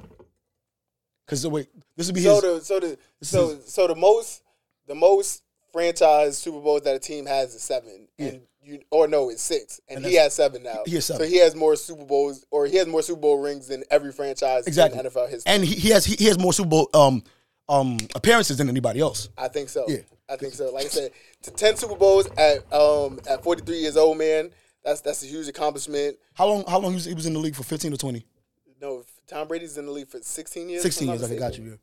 [1.27, 2.43] Because wait, this would be So his.
[2.43, 4.43] the so the so so the most
[4.87, 5.43] the most
[5.75, 9.81] franchise Super Bowls that a team has is seven, and you or no, it's six,
[9.89, 10.85] and, And he has seven now.
[10.87, 11.27] he has seven.
[11.27, 14.13] So he has more Super Bowls, or he has more Super Bowl rings than every
[14.13, 15.01] franchise exactly.
[15.01, 15.53] in NFL history.
[15.53, 17.25] and he, he has he, he has more Super Bowl um
[17.69, 19.29] um appearances than anybody else.
[19.37, 19.85] I think so.
[19.89, 19.99] Yeah.
[20.29, 20.73] I think so.
[20.73, 21.11] Like I said,
[21.43, 24.51] to ten Super Bowls at um at forty three years old, man,
[24.85, 26.17] that's that's a huge accomplishment.
[26.35, 26.65] How long?
[26.67, 27.65] How long he was, he was in the league for?
[27.65, 28.25] Fifteen or twenty?
[28.81, 30.83] No, Tom Brady's in the league for sixteen years.
[30.83, 31.23] Sixteen years.
[31.23, 31.65] Okay, got you.
[31.65, 31.75] Yeah.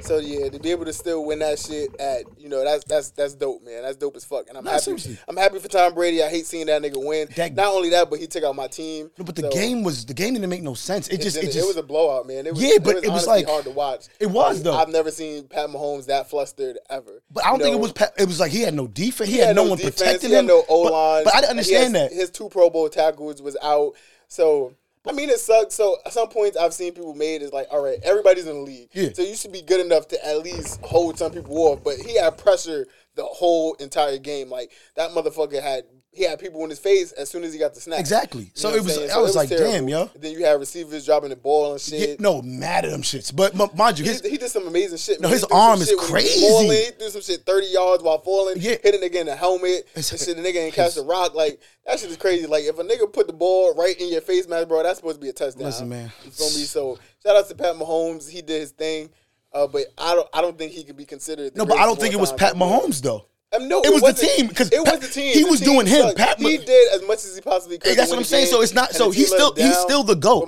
[0.00, 3.10] So yeah, to be able to still win that shit at you know that's that's
[3.10, 3.82] that's dope, man.
[3.82, 4.82] That's dope as fuck, and I'm Nah, happy.
[4.82, 5.18] seriously.
[5.26, 6.22] I'm happy for Tom Brady.
[6.22, 7.28] I hate seeing that nigga win.
[7.36, 9.10] That- Not only that, but he took out my team.
[9.18, 11.08] No, but the So, game was the game didn't make no sense.
[11.08, 12.46] It It, just it just it was a blowout, man.
[12.46, 14.06] It was, Yeah, but it was honestly like- hard to watch.
[14.20, 14.74] It was, though.
[14.76, 17.20] I've never seen Pat Mahomes that flustered ever.
[17.30, 17.92] But I don't You think it was.
[17.92, 19.28] pa- It was like he had no defense.
[19.28, 20.46] He, he had, no, one defense, protecting he had him.
[20.46, 21.24] no O line.
[21.24, 22.12] But, I didn't understand that.
[22.12, 23.94] His two Pro Bowl tackles was out.
[24.28, 24.74] So
[25.08, 25.74] I mean, it sucks.
[25.74, 28.62] So at some points I've seen people made is like, all right, everybody's in the
[28.62, 29.10] league, Yeah.
[29.14, 31.82] so you should be good enough to at least hold some people off.
[31.82, 34.50] But he had pressure the whole entire game.
[34.50, 35.84] Like that motherfucker had.
[36.18, 38.00] He had people in his face as soon as he got the snap.
[38.00, 38.50] Exactly.
[38.54, 39.10] So it was- saying?
[39.12, 39.70] I was like, terrible.
[39.72, 40.10] damn, yo.
[40.16, 42.20] Then you had receivers dropping the ball and Yeah, shit.
[42.20, 43.34] no, mad at them shits.
[43.34, 45.20] But m- mind you, He, his he did some amazing shit.
[45.20, 45.32] No, man.
[45.34, 46.40] his He arm is shit he crazy.
[46.40, 46.70] Falling.
[46.72, 48.56] He threw some shit thirty yards while falling.
[48.58, 48.76] Yeah.
[48.82, 49.86] Hit a nigga in the helmet.
[49.94, 51.34] And It's- shit, the nigga ain't catch the rock.
[51.34, 52.46] Like that shit is crazy.
[52.46, 55.16] Like if a nigga put the ball right in your face, man, bro, that's supposed
[55.16, 55.64] to be a touchdown.
[55.66, 56.10] Listen, man.
[56.24, 56.64] You feel me?
[56.64, 58.28] So shout out to Pat Mahomes.
[58.28, 59.10] He did his thing.
[59.52, 60.28] Uh, but I don't.
[60.34, 61.56] I don't think he can be considered.
[61.56, 62.54] No, but I don't think it was Pat.
[62.54, 63.26] Mahomes though.
[63.56, 65.32] Um, no, It was the team because it Pat- was the team.
[65.32, 66.02] he The was team doing him.
[66.02, 66.18] sucked.
[66.18, 67.88] Pat he did as much as he possibly could.
[67.88, 68.44] Hey, that's what I'm saying.
[68.46, 70.46] game, So it's not- so he's still- he's still the GOAT.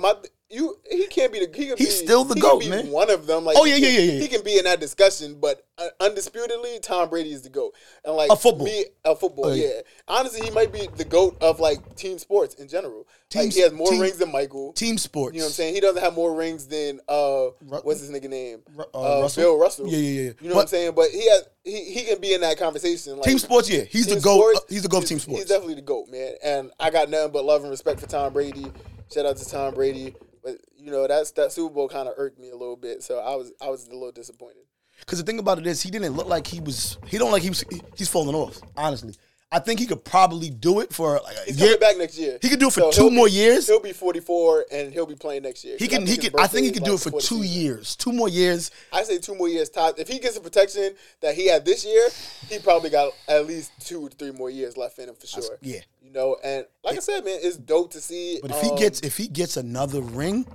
[0.51, 1.51] You, he can't be the.
[1.57, 2.91] He can He's be, still the he GOAT, can be man.
[2.91, 3.45] One of them.
[3.45, 4.19] Like, Oh, yeah, yeah, yeah, yeah.
[4.21, 7.73] He can be in that discussion, but uh, undisputedly, Tom Brady is the goat.
[8.03, 8.65] And like Of football.
[8.65, 9.45] me, a football.
[9.47, 9.67] Oh, yeah.
[9.67, 9.81] yeah.
[10.09, 13.07] Honestly, he might be the goat of like team sports in general.
[13.29, 14.73] Team- like, he has more team- rings than Michael.
[14.73, 15.33] Team sports.
[15.35, 15.73] You know what I'm saying?
[15.75, 17.45] He doesn't have more rings than uh,
[17.83, 18.59] what's his nigga name?
[18.77, 19.43] Uh, Uh, Russell?
[19.43, 19.87] Bill Russell.
[19.87, 20.21] Yeah, yeah, yeah.
[20.41, 20.91] You know But- what I'm saying?
[20.95, 23.13] But he has he, he can be in that conversation.
[23.15, 23.83] Like, Team sports, yeah.
[23.83, 24.55] He's the GOAT.
[24.55, 25.39] sports, he's the GOAT of he's- team sports.
[25.41, 26.33] He's definitely the GOAT, man.
[26.43, 28.65] And I got nothing but love and respect for Tom Brady.
[29.13, 30.13] Shout out to Tom Brady.
[30.43, 33.03] But you know, that's that Super Bowl kind of irked me a little bit.
[33.03, 34.63] So I was I was a little disappointed.
[34.99, 36.97] Because the thing about it is, he didn't look like he was.
[37.07, 37.63] He don't like he was.
[37.97, 38.59] He's falling off.
[38.77, 39.15] Honestly,
[39.53, 41.67] I think he could probably do it for like a He's year.
[41.75, 42.39] coming back next year.
[42.41, 43.67] He could do it for So two he'll more be- years.
[43.67, 45.75] He'll be 44 and he'll be playing next year.
[45.77, 46.07] He 'Cause can.
[46.07, 46.39] He his can.
[46.39, 47.61] I think he could do it for before the two season.
[47.61, 47.95] years.
[47.97, 48.71] Two more years.
[48.93, 49.99] I say two more years top.
[49.99, 52.07] If he gets the protection that he had this year,
[52.49, 55.57] he probably got at least two to three more years left in him for sure.
[55.61, 55.81] yeah.
[56.01, 58.39] You know, and like I said, man, it's dope to see.
[58.41, 60.45] But if he um, gets if he gets another ring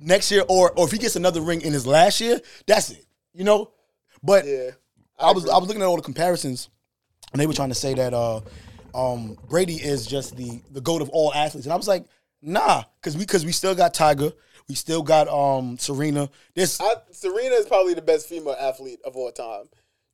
[0.00, 3.04] next year, or or if he gets another ring in his last year, that's it.
[3.34, 3.70] You know.
[4.22, 4.70] But yeah,
[5.18, 5.48] I, was.
[5.48, 6.68] I was looking at all the comparisons,
[7.32, 8.40] and they were trying to say that uh,
[8.94, 12.04] um, Brady is just the the goat of all athletes, and I was like,
[12.40, 14.32] nah, because we because we still got Tiger,
[14.68, 16.28] we still got um Serena.
[16.54, 19.64] This I, Serena is probably the best female athlete of all time.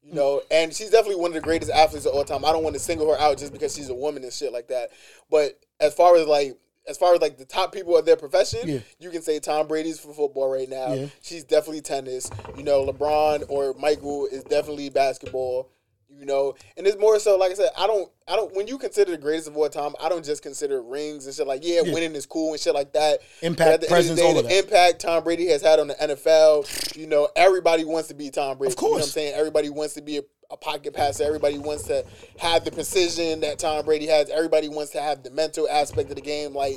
[0.02, 2.44] You know, and she's definitely one of the greatest athletes of all time.
[2.44, 4.68] I don't want to single her out just because she's a woman and shit like
[4.68, 4.90] that.
[5.28, 6.57] But as far as like
[6.88, 8.78] as far as like the top people of their profession, Yeah.
[8.98, 10.94] you can say Tom Brady's for football right now.
[10.94, 11.07] Yeah.
[11.20, 12.31] She's definitely tennis.
[12.57, 15.68] You know, LeBron or Michael is definitely basketball.
[16.11, 18.55] You know, and it's more so like I said, I don't, I don't.
[18.57, 21.47] When you consider the greatest of all time, I don't just consider rings and shit
[21.47, 21.92] like yeah, Yeah.
[21.92, 23.21] winning is cool and shit like that.
[23.42, 24.59] Impact, the presence, day, all of that.
[24.59, 26.97] impact Tom Brady has had on the NFL.
[26.97, 28.73] You know, everybody wants to be Tom Brady.
[28.73, 29.35] Of You know what I'm saying?
[29.35, 31.25] Everybody wants to be a, a pocket passer.
[31.25, 32.05] Everybody wants to
[32.38, 34.31] have the precision that Tom Brady has.
[34.31, 36.77] Everybody wants to have the mental aspect of the game like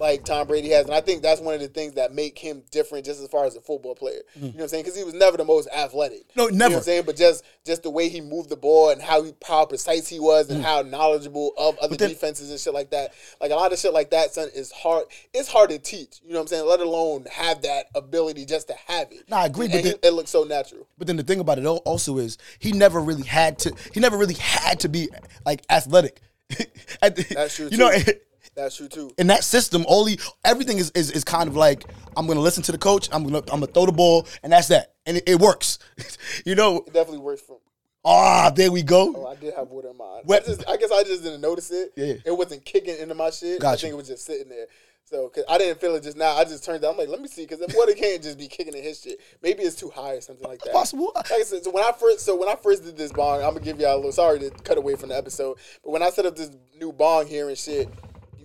[0.00, 0.86] like Tom Brady has.
[0.86, 3.44] And I think that's one of the things that make him different just as far
[3.46, 4.20] as a football player.
[4.34, 4.84] You know what I'm saying?
[4.84, 6.28] Because he was never the most athletic.
[6.30, 6.36] Mm.
[6.36, 6.70] No, You know never.
[6.72, 7.02] what I'm saying?
[7.06, 10.18] But just just the way he moved the ball and how he how precise he
[10.20, 11.98] was and how knowledgeable of other Mm.
[11.98, 13.12] then- defenses and shit like that.
[13.40, 15.04] Like a lot of shit like that, son, is hard.
[15.32, 16.20] It's hard to teach.
[16.24, 16.66] You know what I'm saying?
[16.66, 19.28] Let alone have that ability just to have it.
[19.28, 20.86] Nah, I agree, And but he- then- it looks so natural.
[20.98, 23.74] But then the thing about it also is he never really had to.
[23.92, 25.08] He never really had to be
[25.46, 26.20] like athletic.
[27.00, 27.68] The- That's true.
[27.72, 28.12] You know, too.
[28.54, 29.10] That's true too.
[29.18, 31.84] in that system, only everything is, is is kind of like
[32.16, 33.08] I'm gonna listen to the coach.
[33.12, 35.78] I'm gonna I'm gonna throw the ball, and that's that, and it, it works.
[36.46, 37.54] you know, It definitely works for.
[37.54, 37.58] Me.
[38.04, 39.12] ah, there we go.
[39.16, 39.26] Oh.
[39.26, 39.94] I did have water in.
[39.96, 41.92] What- I, just, I guess I just didn't notice it.
[41.96, 42.14] Yeah.
[42.24, 43.60] It wasn't kicking into my shit.
[43.60, 43.72] Gotcha.
[43.72, 44.66] I think it was just sitting there.
[45.06, 46.34] So, cause I didn't feel it just now.
[46.34, 46.86] I just turned it.
[46.86, 49.20] I'm like, let me see, because water can't just be kicking in his shit.
[49.42, 50.72] Maybe it's too high or something like that.
[50.72, 51.12] Possible.
[51.14, 53.52] Like I said, so when I first, so when I first did this bong, I'm
[53.52, 54.12] gonna give y'all a little.
[54.12, 57.26] Sorry to cut away from the episode, but when I set up this new bong
[57.26, 57.90] here and shit,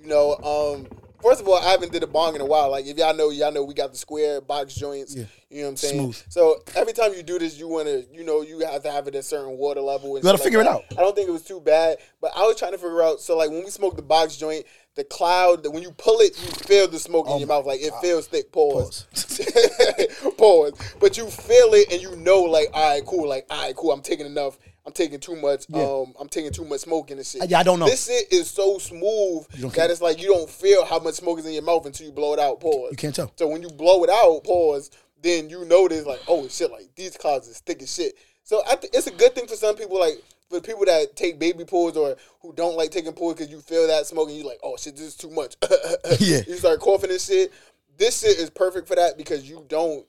[0.10, 0.88] you know, um,
[1.22, 2.72] first of all, I haven't did a bong in a while.
[2.72, 5.16] Like if y'all know, y'all know we got the square box joints.
[5.16, 5.26] Yeah.
[5.52, 6.02] You know what I'm saying?
[6.02, 6.24] Smooth.
[6.30, 9.08] So every time you do this, you want to, you know, you have to have
[9.08, 10.16] it at a certain water level.
[10.16, 10.84] And You gotta figure like it out.
[10.98, 13.20] I don't think it was too bad, but I was trying to figure out.
[13.20, 16.50] So like when we smoke the box joint, the cloud, when you pull it, you
[16.66, 17.68] feel the smoke in your mouth.
[17.68, 18.52] Like it feels thick.
[18.52, 19.06] Pause.
[20.38, 20.74] Pause.
[21.00, 23.30] But you feel it and you know, like, all right, cool.
[23.30, 23.92] Like, all right, cool.
[23.92, 24.58] I'm taking enough.
[24.90, 25.66] I'm taking too much.
[25.70, 25.84] Yeah.
[25.84, 27.48] Um, I'm taking too much smoke in this shit.
[27.48, 27.86] Yeah, I don't know.
[27.86, 29.92] This shit is so smooth that care.
[29.92, 32.34] it's like you don't feel how much smoke is in your mouth until you blow
[32.34, 32.60] it out.
[32.60, 32.88] Pause.
[32.90, 33.32] You can't tell.
[33.36, 34.90] So when you blow it out, pause,
[35.22, 38.16] then you notice like, oh shit, like these clouds is thick as shit.
[38.44, 40.16] So I th- it's a good thing for some people, like
[40.50, 43.86] for people that take baby pulls or who don't like taking pulls because you feel
[43.86, 45.56] that smoke and you like, oh shit, this is too much.
[46.20, 46.42] Yeah.
[46.48, 47.54] You start coughing and shit.
[47.96, 50.04] This shit is perfect for that because you don't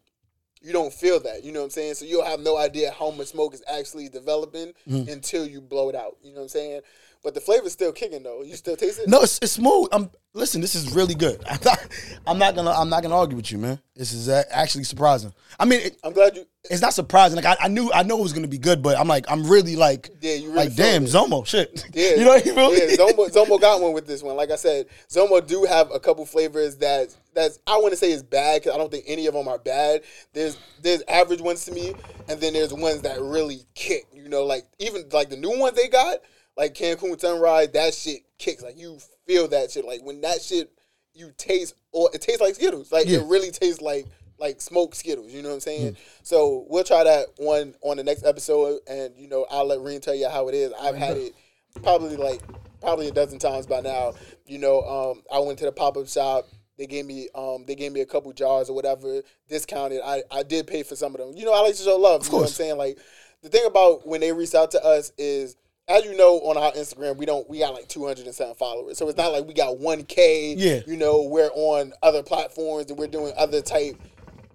[0.62, 1.42] you don't feel that.
[1.44, 1.94] You know what I'm saying?
[1.94, 5.10] So you'll have no idea how much smoke is actually developing Mm-hmm.
[5.10, 6.16] until you blow it out.
[6.22, 6.80] You know what I'm saying?
[7.22, 8.42] But the flavor's still kicking though.
[8.42, 9.08] You still taste it?
[9.08, 9.88] No, it's, it's smooth.
[9.92, 10.60] I'm listen.
[10.60, 11.42] This is really good.
[11.50, 11.88] I'm not.
[12.26, 12.70] I'm not gonna.
[12.70, 13.78] I'm not gonna argue with you, man.
[13.94, 15.32] This is actually surprising.
[15.58, 17.36] I mean, it, I'm glad you it's not surprising.
[17.36, 17.90] Like I, I knew.
[17.92, 20.52] I know it was gonna be good, but I'm like, I'm really like, Yeah, you
[20.52, 21.06] really like, damn, it.
[21.06, 21.86] Zomo, shit.
[21.94, 22.88] Yeah, you know what I mean?
[22.90, 24.36] Yeah, Zomo, Zomo got one with this one.
[24.36, 28.12] Like I said, Zomo do have a couple flavors that that's I want to say
[28.12, 30.02] is bad because I don't think any of them are bad.
[30.34, 31.94] There's there's average ones to me,
[32.28, 34.06] and then there's ones that really kick.
[34.12, 36.18] You know, like even like the new ones they got,
[36.56, 38.62] like Cancun Sunrise, that shit kicks.
[38.62, 39.84] Like you feel that shit.
[39.84, 40.70] Like when that shit
[41.14, 42.92] you taste, or it tastes like Skittles.
[42.92, 43.18] Like Yeah.
[43.20, 44.06] it really tastes like
[44.38, 45.32] like smoked Skittles.
[45.32, 45.96] You know what I'm saying?
[46.22, 50.00] So we'll try that one on the next episode, and you know I'll let Reem
[50.00, 50.72] tell you how it is.
[50.80, 51.34] I've had it
[51.82, 52.40] probably like
[52.80, 54.14] probably a dozen times by now.
[54.46, 56.46] You know, um, I went to the pop up shop.
[56.78, 60.00] They gave me um they gave me a couple jars or whatever discounted.
[60.02, 61.32] I I did pay for some of them.
[61.36, 62.24] You know, I like to show love.
[62.24, 62.78] you know what I'm saying?
[62.78, 62.98] Like
[63.42, 65.56] the thing about when they reach out to us is
[65.90, 68.96] as you know on our Instagram, we don't we got like 207 followers.
[68.96, 70.54] So it's not like we got 1k.
[70.56, 70.80] Yeah.
[70.86, 73.96] You know, we're on other platforms and we're doing other type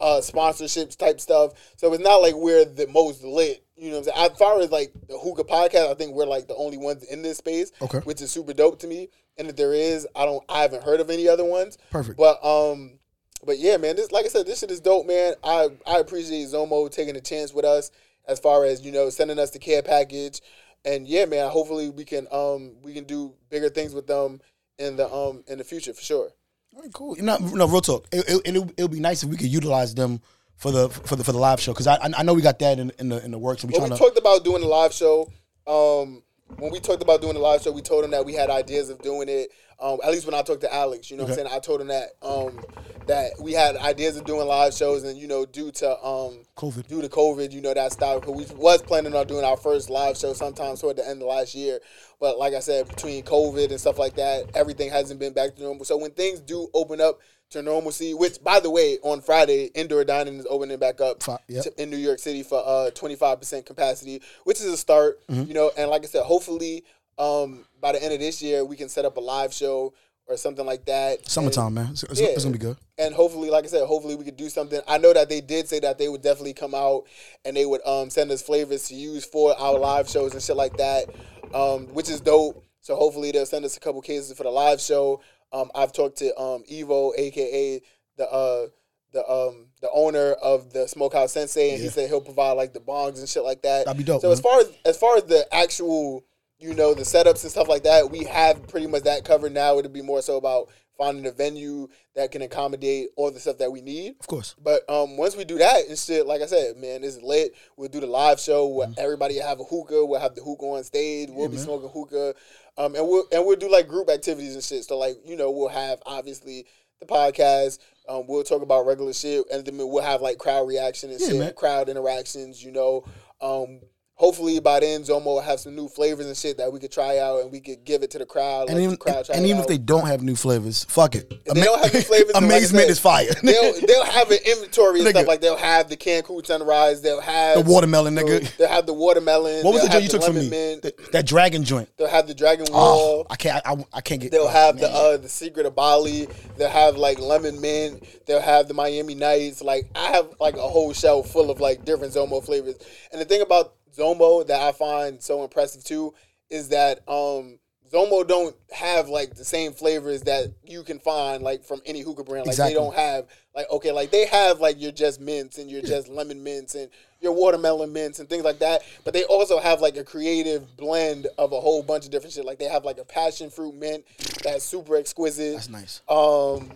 [0.02, 1.54] uh sponsorships type stuff.
[1.78, 3.64] So it's not like we're the most lit.
[3.76, 4.32] You know what I'm saying?
[4.32, 7.22] As far as like the hookah podcast, I think we're like the only ones in
[7.22, 7.72] this space.
[7.82, 8.00] Okay.
[8.00, 9.10] Which is super dope to me.
[9.38, 11.78] And if there is, I don't I haven't heard of any other ones.
[11.92, 12.18] Perfect.
[12.18, 13.00] But um
[13.46, 15.34] but yeah, man, this like I said, this shit is dope, man.
[15.44, 17.92] I I appreciate Zomo taking a chance with us
[18.28, 20.42] as far as, you know, sending us the care package.
[20.86, 24.40] And yeah, man, hopefully we can um we can do bigger things with them
[24.78, 26.30] in the um in the future for sure.
[26.76, 27.16] All right, cool.
[27.20, 28.06] No, no, real talk.
[28.12, 30.22] It, it, it'll, it'll be nice if we could utilize them
[30.58, 32.80] for the for the for the live show because I I know we got that
[32.80, 34.02] in, in the in the works and we trying we to.
[34.04, 35.32] talked about doing a live show,
[35.68, 36.22] um,
[36.58, 38.90] when we talked about doing the live show, we told him that we had ideas
[38.90, 39.50] of doing it.
[39.80, 41.50] Um, at least when I talked to Alex, you know what I'm saying?
[41.52, 42.62] I told him that um,
[43.08, 46.88] that we had ideas of doing live shows, and you know, due to um, COVID.
[46.88, 48.24] due to COVID, you know, that stopped.
[48.24, 48.26] stopped.
[48.26, 51.28] 'Cause We was planning on doing our first live show sometime toward the end of
[51.28, 51.80] last year,
[52.22, 55.62] but like I said, between COVID and stuff like that, everything hasn't been back to
[55.64, 55.84] normal.
[55.84, 57.20] So when things do open up
[57.52, 61.64] to normalcy, which by the way, on Friday, indoor dining is opening back up yep.
[61.64, 65.44] to- in New York City for uh 25% capacity, which is a start, Mm-hmm.
[65.48, 66.84] you know, and like I said, hopefully
[67.18, 69.94] um by the end of this year we can set up a live show
[70.28, 71.30] or something like that.
[71.30, 71.90] Summertime, man.
[71.92, 72.28] It's, it's, Yeah.
[72.30, 72.78] it's gonna be good.
[72.98, 74.82] And hopefully, like I said, hopefully we could do something.
[74.88, 77.04] I know that they did say that they would definitely come out
[77.46, 80.56] and they would um send us flavors to use for our live shows and shit
[80.56, 81.06] like that,
[81.54, 82.64] um, which is dope.
[82.82, 85.22] So hopefully they'll send us a couple cases for the live show.
[85.56, 87.82] Um, I've talked to um Evo, aka
[88.18, 88.68] the uh
[89.14, 92.80] the um the owner of the Smokehouse Sensei, and he said he'll provide like the
[92.82, 93.86] bongs and shit like that.
[93.86, 96.26] That'd be dope, So as far as as far as the actual,
[96.60, 99.78] you know, the setups and stuff like that, we have pretty much that covered now.
[99.80, 103.70] It'll be more so about finding a venue that can accommodate all the stuff that
[103.70, 104.16] we need.
[104.22, 104.56] Of course.
[104.64, 107.54] But um, once we do that and shit, like I said, man, it's lit.
[107.76, 108.68] We'll do the live show.
[108.68, 110.06] Where Everybody have a hookah.
[110.06, 111.30] We'll have the hookah on stage.
[111.30, 111.56] We'll be Mm-hmm.
[111.58, 111.64] man.
[111.66, 112.34] smoking hookah,
[112.78, 114.84] um, and we'll and we'll do like group activities and shit.
[114.86, 116.66] So like you know, we'll have obviously
[117.00, 117.80] the podcast.
[118.08, 121.28] Um, we'll talk about regular shit, and then we'll have like crowd reaction and Yeah,
[121.28, 122.64] shit, crowd interactions.
[122.64, 123.06] You know,
[123.42, 123.82] um,
[124.16, 127.20] hopefully by then Zomo will have some new flavors and shit that we could try
[127.20, 128.70] out, and we could give it to the crowd.
[128.70, 131.32] And even the crowd and even if they don't have new flavors, fuck it.
[131.46, 133.34] If they don't have new flavors, like amazement said, is fire.
[133.44, 135.12] they'll they'll have an inventory and Nigga.
[135.12, 138.56] stuff like they'll have the Cancun sunrise, they'll have The watermelon, nigga.
[138.58, 139.64] They'll have the watermelon.
[139.64, 140.50] what was the they'll joint you took from me?
[140.50, 141.90] mint, That, dragon joint.
[141.98, 143.26] They'll have the dragon Oh.
[143.30, 143.62] I can't.
[143.66, 144.32] I, I, can't get.
[144.32, 146.28] They'll oh, have the uh the secret of Bali.
[146.58, 148.04] They'll have like lemon mint.
[148.26, 149.62] They'll have the Miami Nights.
[149.62, 152.76] Like I have like a whole shelf full of like different Zomo flavors.
[153.12, 156.14] And the thing about Zomo that I find so impressive too
[156.50, 157.60] is that um
[157.92, 162.24] Zomo don't have like the same flavors that you can find like from any hookah
[162.24, 162.46] brand.
[162.48, 162.74] Like Exactly.
[162.74, 166.10] they don't have like okay, like they have like your just mints and your just
[166.10, 166.90] lemon mints and
[167.22, 168.82] your watermelon mints and things like that.
[169.04, 172.44] But they also have like a creative blend of a whole bunch of different shit.
[172.46, 174.04] Like they have like a passion fruit mint
[174.44, 175.54] that's super exquisite.
[175.54, 176.02] That's nice.
[176.10, 176.72] Um,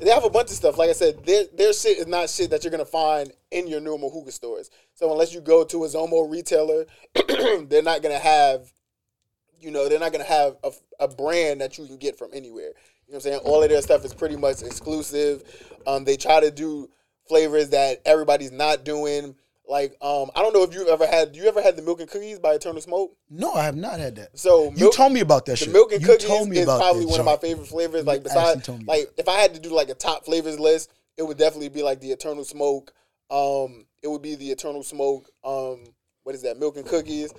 [0.00, 0.78] they have a bunch of stuff.
[0.78, 3.80] Like I said, their their shit is not shit that you're gonna find in your
[3.80, 4.70] normal hookah stores.
[4.94, 6.86] So unless you go to a Zomo retailer,
[7.68, 8.72] they're not gonna have,
[9.60, 12.72] you know, they're not gonna have a, a brand that you can get from anywhere.
[13.06, 13.40] You know what I'm saying?
[13.44, 15.42] All of their stuff is pretty much exclusive.
[15.86, 16.90] Um, they try to do
[17.28, 19.36] flavors that everybody's not doing.
[19.66, 21.34] Like, um, I don't know if you ever had.
[21.34, 23.16] You ever had the milk and cookies by Eternal Smoke?
[23.30, 24.38] No, I have not had that.
[24.38, 25.72] So You told me about that the shit.
[25.72, 28.04] milk and you cookies told me is about probably one of my favorite flavors.
[28.04, 31.38] Like besides, like if I had to do like a top flavors list, it would
[31.38, 32.92] definitely be like the Eternal Smoke.
[33.30, 35.30] Um, it would be the Eternal Smoke.
[35.42, 35.84] Um,
[36.24, 36.58] what is that?
[36.58, 37.32] Milk and cookies.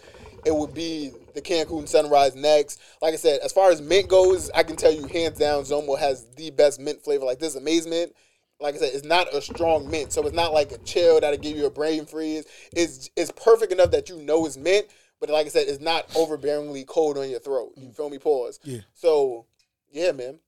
[0.45, 2.79] It would be the Cancun Sunrise next.
[3.01, 5.97] Like I said, as far as mint goes, I can tell you hands down, Zomo
[5.97, 7.25] has the best mint flavor.
[7.25, 8.13] Like this amazement.
[8.59, 11.37] Like I said, it's not a strong mint, so it's not like a chill that'll
[11.39, 12.45] give you a brain freeze.
[12.71, 14.87] It's it's perfect enough that you know it's mint,
[15.19, 17.73] but like I said, it's not overbearingly cold on your throat.
[17.75, 18.17] You feel me?
[18.17, 18.59] Pause.
[18.63, 18.79] Yeah.
[18.93, 19.45] So,
[19.91, 20.39] yeah, man.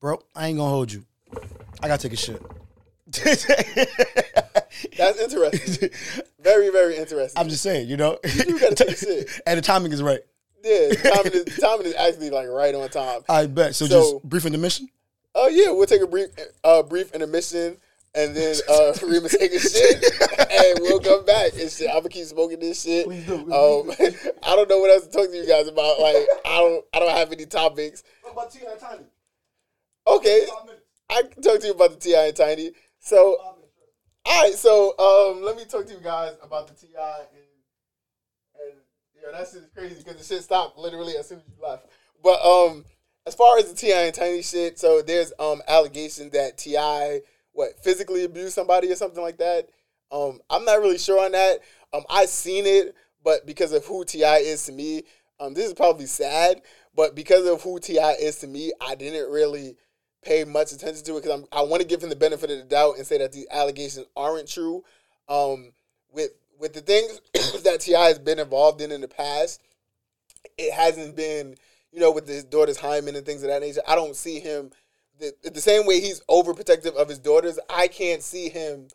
[0.00, 1.04] Bro, I ain't gonna hold you.
[1.82, 2.42] I gotta take a shit.
[4.96, 5.90] That's interesting.
[6.40, 7.40] very, very interesting.
[7.40, 8.18] I'm just saying, you know.
[8.22, 9.40] do gotta take a shit.
[9.46, 10.20] and the timing is right.
[10.64, 13.20] yeah, timing is, timing is actually like right on time.
[13.28, 13.74] I bet.
[13.76, 14.88] So, So- just the intermission.
[15.40, 16.30] Oh yeah, we'll take a brief,
[16.64, 17.76] uh, brief intermission,
[18.12, 20.02] and then uh, Rima take a shit,
[20.50, 21.88] and we'll come back and shit.
[21.88, 23.06] I'm gonna keep smoking this shit.
[23.06, 23.92] Please do, Um,
[24.42, 26.00] I don't know what else to talk to you guys about.
[26.00, 28.02] Like, I don't, I don't have any topics.
[28.22, 29.04] What about T and Tiny?
[30.08, 30.46] Okay,
[31.08, 32.26] I can talk to you about the T.I.
[32.26, 32.72] and Tiny.
[32.98, 37.18] So, all right, so um, let me talk to you guys about the T.I.
[37.18, 38.80] and and
[39.14, 41.86] yeah, that shit is crazy because the shit stopped literally as soon as you left.
[42.24, 42.84] But um,
[43.28, 44.04] as far as the T.I.
[44.04, 47.20] and Tiny shit, so there's um allegations that T.I.
[47.52, 49.68] what physically abused somebody or something like that.
[50.10, 51.60] Um, I'm not really sure on that.
[51.92, 54.38] Um, I've seen it, but because of who T.I.
[54.38, 55.02] is to me,
[55.38, 56.62] um, this is probably sad.
[56.96, 58.12] But because of who T.I.
[58.12, 59.76] is to me, I didn't really
[60.22, 62.64] pay much attention to it because I want to give him the benefit of the
[62.64, 64.82] doubt and say that these allegations aren't true.
[65.28, 65.72] Um,
[66.10, 67.20] with with the things
[67.62, 68.06] that T.I.
[68.06, 69.60] has been involved in in the past,
[70.56, 71.56] it hasn't been
[71.92, 73.82] you know with his daughter's hymen and things of that nature.
[73.86, 74.70] I don't see him
[75.18, 77.58] the, the same way he's overprotective of his daughters.
[77.68, 78.88] I can't see him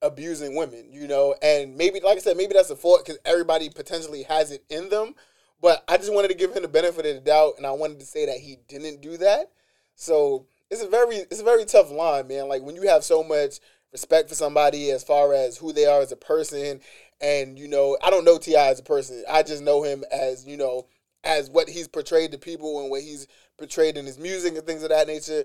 [0.00, 3.68] abusing women, you know, and maybe like I said, maybe that's a fault because everybody
[3.70, 5.14] potentially has it in them.
[5.60, 8.00] But I just wanted to give him the benefit of the doubt, and I wanted
[8.00, 9.52] to say that he didn't do that.
[9.94, 12.48] So it's a very it's a very tough line, man.
[12.48, 13.60] Like when you have so much
[13.92, 16.80] respect for somebody as far as who they are as a person,
[17.20, 19.22] and you know, I don't know T.I as a person.
[19.30, 20.86] I just know him as you know
[21.24, 23.26] as what he's portrayed to people and what he's
[23.58, 25.44] portrayed in his music and things of that nature.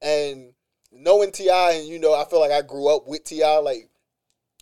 [0.00, 0.52] And
[0.92, 3.58] knowing T.I, and you know, I feel like I grew up with T.I.
[3.58, 3.90] Like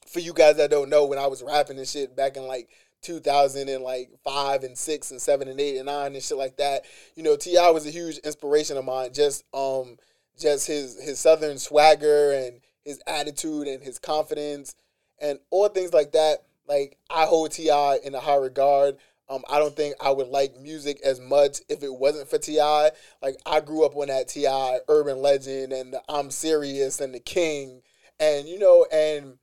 [0.07, 2.69] for you guys that don't know, when I was rapping and shit back in like
[3.03, 6.57] 2000 and like five and six and seven and eight and nine and shit like
[6.57, 6.85] that.
[7.15, 9.13] You know, T.I was a huge inspiration of mine.
[9.13, 9.97] Just um,
[10.39, 14.75] just his his southern swagger and his attitude and his confidence
[15.21, 16.39] and all things like that.
[16.69, 18.97] Like I hold T.I in a high regard.
[19.29, 22.91] Um, I don't think I would like music as much if it wasn't for T.I.
[23.21, 27.83] Like I grew up on that T.I urban legend and I'm serious and the King,
[28.21, 29.39] and you know, and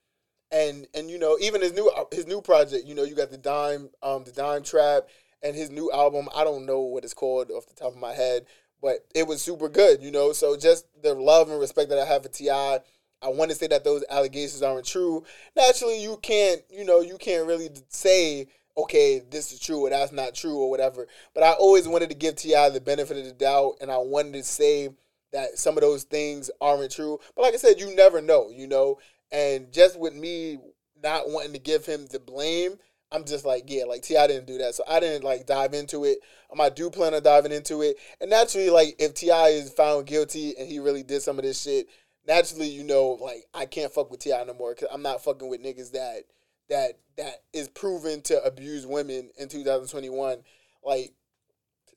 [0.51, 2.85] and and you know, even his new his new project.
[2.85, 5.03] You know, you got the Dime, um, the Dime Trap,
[5.41, 6.29] and his new album.
[6.35, 8.45] I don't know what it's called off the top of my head,
[8.81, 10.01] but it was super good.
[10.01, 12.79] You know, so just the love and respect that I have for T.I.
[13.21, 15.23] I want to say that those allegations aren't true.
[15.55, 20.12] Naturally, you can't, you know, you can't really say okay, this is true or that's
[20.12, 21.07] not true or whatever.
[21.33, 24.33] But I always wanted to give T.I the benefit of the doubt, and I wanted
[24.33, 24.89] to say
[25.31, 27.19] that some of those things aren't true.
[27.36, 28.99] But like I said, you never know, you know.
[29.31, 30.59] And just with me
[31.01, 32.77] not wanting to give him the blame,
[33.12, 36.03] I'm just like, yeah, like T.I didn't do that, so I didn't like dive into
[36.03, 36.17] it.
[36.51, 40.07] Um, I do plan on diving into it, and naturally, like if T.I is found
[40.07, 41.88] guilty and he really did some of this shit,
[42.27, 45.47] naturally, you know, like I can't fuck with T.I no more because I'm not fucking
[45.47, 46.23] with niggas that
[46.69, 50.39] that that is proven to abuse women in 2021.
[50.84, 51.13] Like,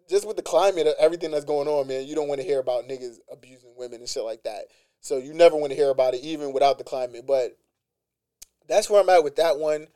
[0.08, 2.60] just with the climate of everything that's going on, man, you don't want to hear
[2.60, 4.66] about niggas abusing women and shit like that.
[5.00, 7.26] So you never want to hear about it, even without the climate.
[7.26, 7.56] But
[8.68, 9.88] that's where I'm at with that one.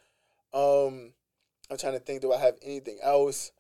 [0.53, 1.13] Um,
[1.71, 2.23] I'm trying to think.
[2.23, 3.53] Do I have anything else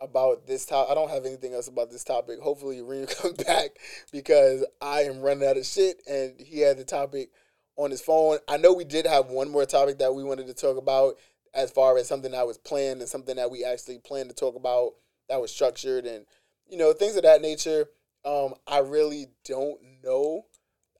[0.00, 0.90] about this topic?
[0.90, 2.40] I don't have anything else about this topic.
[2.40, 3.70] Hopefully, Reem come back
[4.12, 7.30] because I am running out of shit, and he had the topic
[7.78, 8.38] on his phone.
[8.46, 11.14] I know we did have one more topic that we wanted to talk about
[11.54, 14.56] as far as something that was planned and something that we actually planned to talk
[14.56, 14.92] about
[15.28, 16.26] that was structured and
[16.68, 17.86] you know things of that nature.
[18.24, 20.44] Um, I really don't know.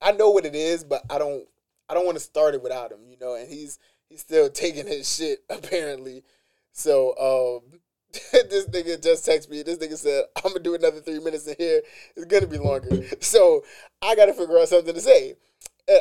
[0.01, 1.45] I know what it is, but I don't.
[1.91, 3.01] I don't want to start it without him.
[3.11, 6.23] You know, and he's he's still taking his shit apparently.
[6.73, 7.81] So um,
[8.33, 9.63] this nigga just texted me.
[9.63, 11.83] This nigga said, I'm gonna do another three minutes in here.
[12.17, 13.05] It's gonna be longer.
[13.21, 13.65] So
[14.01, 15.35] I gotta figure out something to say.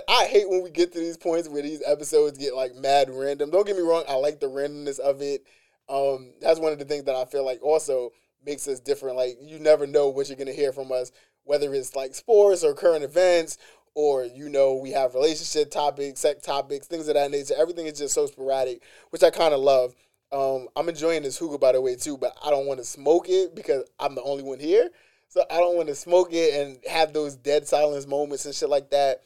[0.07, 3.51] I hate when we get to these points where these episodes get like mad random.
[3.51, 5.43] Don't get me wrong, I like the randomness of it.
[5.89, 8.11] Um, that's one of the things that I feel like also
[8.45, 9.15] makes us different.
[9.15, 11.11] Like you never know what you're gonna hear from us,
[11.43, 13.57] whether it's like sports or current events,
[13.95, 17.55] or you know we have relationship topics, sex topics, things of that nature.
[17.57, 19.95] Everything is just so sporadic, which I kind of love.
[20.31, 23.29] Um, I'm enjoying this hookah by the way too, but I don't want to smoke
[23.29, 24.89] it because I'm the only one here.
[25.29, 28.69] So I don't want to smoke it and have those dead silence moments and shit
[28.69, 29.21] like that.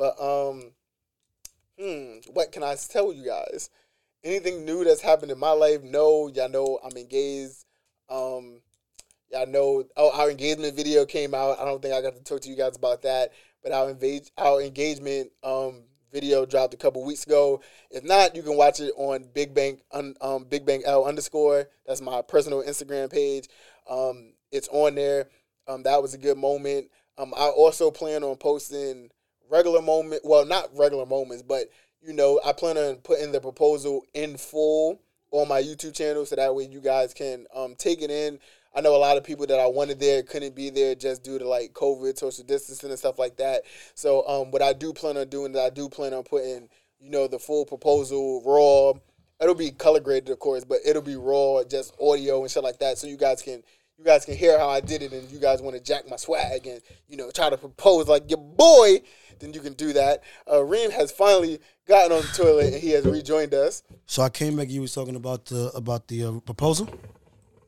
[0.00, 0.72] But um,
[1.78, 3.68] hmm, what can I tell you guys?
[4.24, 5.82] Anything new that's happened in my life?
[5.82, 7.66] No, y'all know I'm engaged.
[8.08, 8.62] Um,
[9.30, 9.84] y'all know.
[9.98, 11.60] Oh, our engagement video came out.
[11.60, 13.32] I don't think I got to talk to you guys about that.
[13.62, 17.60] But our engage our engagement um video dropped a couple weeks ago.
[17.90, 21.68] If not, you can watch it on Big Bank um Big Bank L underscore.
[21.86, 23.48] That's my personal Instagram page.
[23.86, 25.28] Um, it's on there.
[25.68, 26.88] Um, that was a good moment.
[27.18, 29.10] Um, I also plan on posting
[29.50, 30.22] regular moment.
[30.24, 31.70] Well, not regular moments, but
[32.02, 35.00] you know, I plan on putting the proposal in full
[35.32, 38.38] on my YouTube channel so that way you guys can um, take it in.
[38.74, 41.38] I know a lot of people that I wanted there couldn't be there just due
[41.38, 43.62] to like COVID, social distancing, and stuff like that.
[43.94, 46.68] So, um, what I do plan on doing is I do plan on putting,
[47.00, 48.92] you know, the full proposal raw.
[49.42, 52.78] It'll be color graded, of course, but it'll be raw, just audio and shit like
[52.78, 53.62] that, so you guys can
[54.00, 56.16] you guys can hear how I did it, and you guys want to jack my
[56.16, 59.02] swag and you know try to propose like your boy
[59.40, 60.22] then you can do that.
[60.50, 63.82] Uh, Reem has finally gotten on the toilet and he has rejoined us.
[64.04, 64.68] So I came back.
[64.68, 66.88] You was talking about the about the uh, proposal.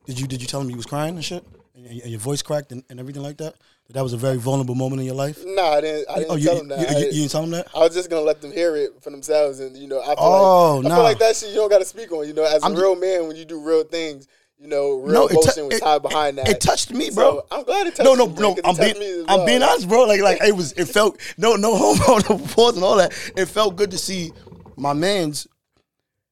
[0.05, 1.43] Did you did you tell him you was crying and shit?
[1.75, 3.55] and, and your voice cracked and, and everything like that?
[3.89, 5.39] That was a very vulnerable moment in your life.
[5.45, 6.09] Nah, I didn't.
[6.09, 6.79] I didn't oh, you, tell them that.
[6.79, 7.67] you, you, didn't- you didn't tell him that?
[7.75, 10.15] I was just gonna let them hear it for themselves, and you know, I feel
[10.19, 12.27] Oh, like I feel like that shit you don't got to speak on.
[12.27, 14.27] You know, as a I'm real man, when you do real things,
[14.63, 16.47] you know, real No, was tied behind that.
[16.47, 17.39] It touched me, bro.
[17.41, 18.55] So I'm glad it touched no, no, you, no.
[18.55, 20.05] man, 'cause it I'm being, I'm being honest, bro.
[20.05, 23.11] Like, like it was, it felt no, no homo, no pause and all that.
[23.35, 24.31] It felt good to see
[24.77, 25.47] my man's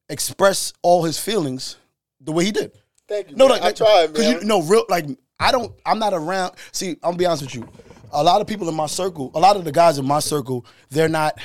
[0.07, 1.75] express all his feelings
[2.21, 2.71] the way he did.
[3.09, 3.35] Thank you.
[3.35, 3.59] No, man.
[3.59, 4.39] like I tried, man.
[4.39, 5.07] you no real like
[5.37, 5.73] I don't.
[5.85, 6.53] I'm not around.
[6.71, 7.67] See, I'm gonna be honest with you.
[8.13, 10.65] A lot of people in my circle, a lot of the guys in my circle,
[10.89, 11.37] they're not.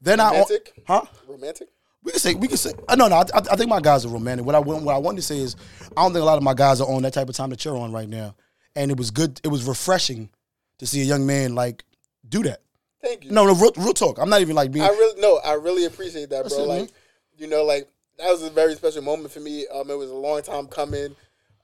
[0.00, 0.32] They're not.
[0.32, 0.72] Romantic?
[0.88, 1.02] huh?
[1.28, 1.68] Romantic.
[2.04, 3.16] We can say we can say uh, no no.
[3.16, 4.44] I, I think my guys are romantic.
[4.46, 5.56] What I want- what I wanted to say is
[5.96, 7.64] I don't think a lot of my guys are on that type of time that
[7.64, 8.34] you're on right now.
[8.76, 9.40] And it was good.
[9.42, 10.28] It was refreshing
[10.78, 11.84] to see a young man like
[12.28, 12.60] do that.
[13.02, 13.30] Thank you.
[13.30, 14.18] No, no, real, real talk.
[14.18, 14.84] I'm not even like being.
[14.84, 16.64] I really no, I really appreciate that, bro.
[16.64, 16.90] like,
[17.38, 17.88] you know, like
[18.18, 19.66] that was a very special moment for me.
[19.68, 21.14] Um, it was a long time coming.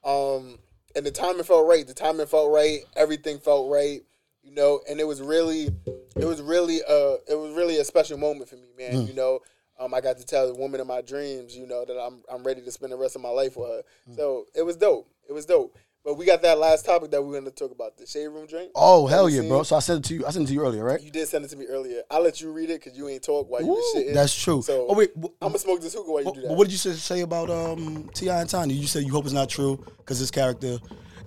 [0.05, 0.59] Um,
[0.97, 1.87] and the timing felt right.
[1.87, 2.81] The timing felt right.
[2.97, 4.01] Everything felt right.
[4.43, 5.69] You know, and it was really,
[6.17, 8.93] it was really a, it was really a special moment for me, man.
[8.95, 9.09] Mm.
[9.09, 9.41] You know,
[9.81, 12.45] um, I got to tell the woman of my dreams, you know, that I'm, I'm
[12.45, 13.83] ready to spend the rest of my life with her.
[14.11, 14.17] Mm.
[14.17, 15.11] So it was dope.
[15.29, 15.77] It was dope.
[16.05, 18.47] But we got that last topic that we're going to talk about the shade room
[18.47, 18.71] drink.
[18.75, 19.63] oh hell yeah, bro!
[19.65, 20.27] So I sent it to you.
[20.27, 21.01] I sent it to you earlier, right?
[21.01, 22.01] You did send it to me earlier.
[22.11, 24.15] I'll let you read it because you ain't talk while you was Ooh, shitting.
[24.15, 24.63] that's true.
[24.63, 26.55] So oh wait, I'm gonna smoke this hookah while you do but that.
[26.55, 28.73] what did you say, say about um, T.I and Tiny?
[28.73, 30.79] You said you hope it's not true because his character,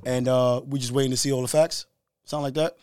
[0.08, 1.86] and uh, we just waiting to see all the facts.
[2.26, 2.76] Sound like that?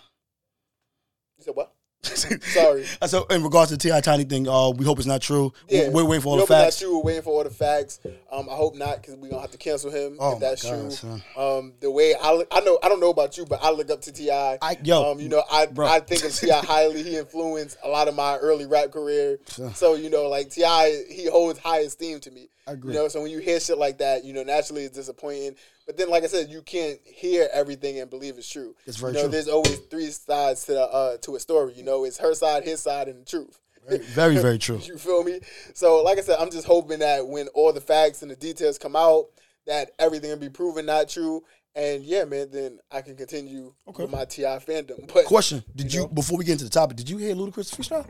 [1.38, 1.74] You said what?
[2.02, 2.84] Sorry.
[3.06, 5.52] so in regards to the T.I Tiny thing, uh, we hope it's not true.
[5.68, 6.80] Yeah, we're waiting for all We the facts.
[6.80, 6.96] Not true.
[6.98, 8.00] We're waiting for all the facts.
[8.32, 10.80] Um, I hope not because we're gonna have to cancel him Oh if that's God,
[10.80, 10.90] true.
[10.90, 11.22] son.
[11.36, 13.90] Um, the way I look, I know I don't know about you, but I look
[13.90, 14.58] up to T.I.
[14.62, 15.86] I- yo, um, you know, I bro.
[15.86, 17.02] I think of T.I highly.
[17.02, 19.38] He influenced a lot of my early rap career.
[19.74, 22.48] So you know, like T.I, he holds high esteem to me.
[22.66, 22.94] I agree.
[22.94, 25.56] You know, so when you hear shit like that, you know, naturally it's disappointing.
[25.86, 28.76] But then, like I said, you can't hear everything and believe it's true.
[28.86, 29.30] It's very you know, true.
[29.32, 31.74] There's always three sides to the uh, to a story.
[31.74, 33.58] You know, it's her side, his side, and the truth.
[33.88, 34.78] Very, very true.
[34.84, 35.40] You feel me?
[35.74, 38.78] So, like I said, I'm just hoping that when all the facts and the details
[38.78, 39.26] come out,
[39.66, 41.42] that everything will be proven not true.
[41.74, 44.02] And yeah, man, then I can continue Okay.
[44.02, 45.08] with my T.I fandom.
[45.14, 46.08] But Question: Did you, know?
[46.08, 48.06] before we get into the topic, did you hear Ludacris freestyle?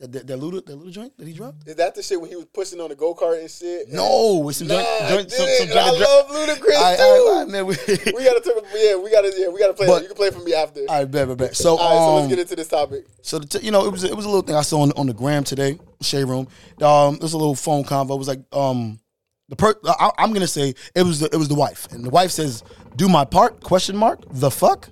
[0.00, 1.66] That that, that Luda that Luda joint that he dropped?
[1.66, 3.88] is that the shit when he was pushing on the go kart and shit?
[3.88, 4.86] No, it's some nah, joint.
[5.02, 7.02] I joint some, some joint I dro- love Ludacris too.
[7.02, 7.66] all right, man.
[7.66, 7.74] We,
[8.14, 8.64] we gotta talk.
[8.76, 9.32] Yeah, we gotta.
[9.36, 9.88] Yeah, we gotta play.
[9.88, 10.82] But- you can play for me after.
[10.82, 11.56] all right, bet, bet, bet.
[11.56, 13.06] So, All right, so um, let's get into this topic.
[13.22, 14.92] So the t- you know, it was it was a little thing I saw on,
[14.92, 16.46] on the gram today, shade room.
[16.80, 18.14] Um, it was a little phone convo.
[18.14, 19.00] It was like um,
[19.48, 22.10] the per I, I'm gonna say it was the, it was the wife, and the
[22.10, 22.62] wife says,
[22.94, 24.20] "Do my part?" Question mark.
[24.30, 24.90] The fuck.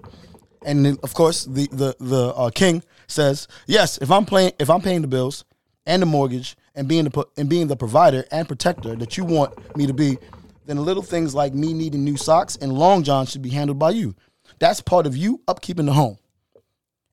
[0.64, 4.70] And then of course the the the uh, king says, "Yes, if I'm playing, if
[4.70, 5.44] I'm paying the bills
[5.86, 9.76] and the mortgage and being the and being the provider and protector that you want
[9.76, 10.18] me to be,
[10.66, 13.90] then little things like me needing new socks and long johns should be handled by
[13.90, 14.14] you.
[14.58, 16.18] That's part of you upkeeping the home."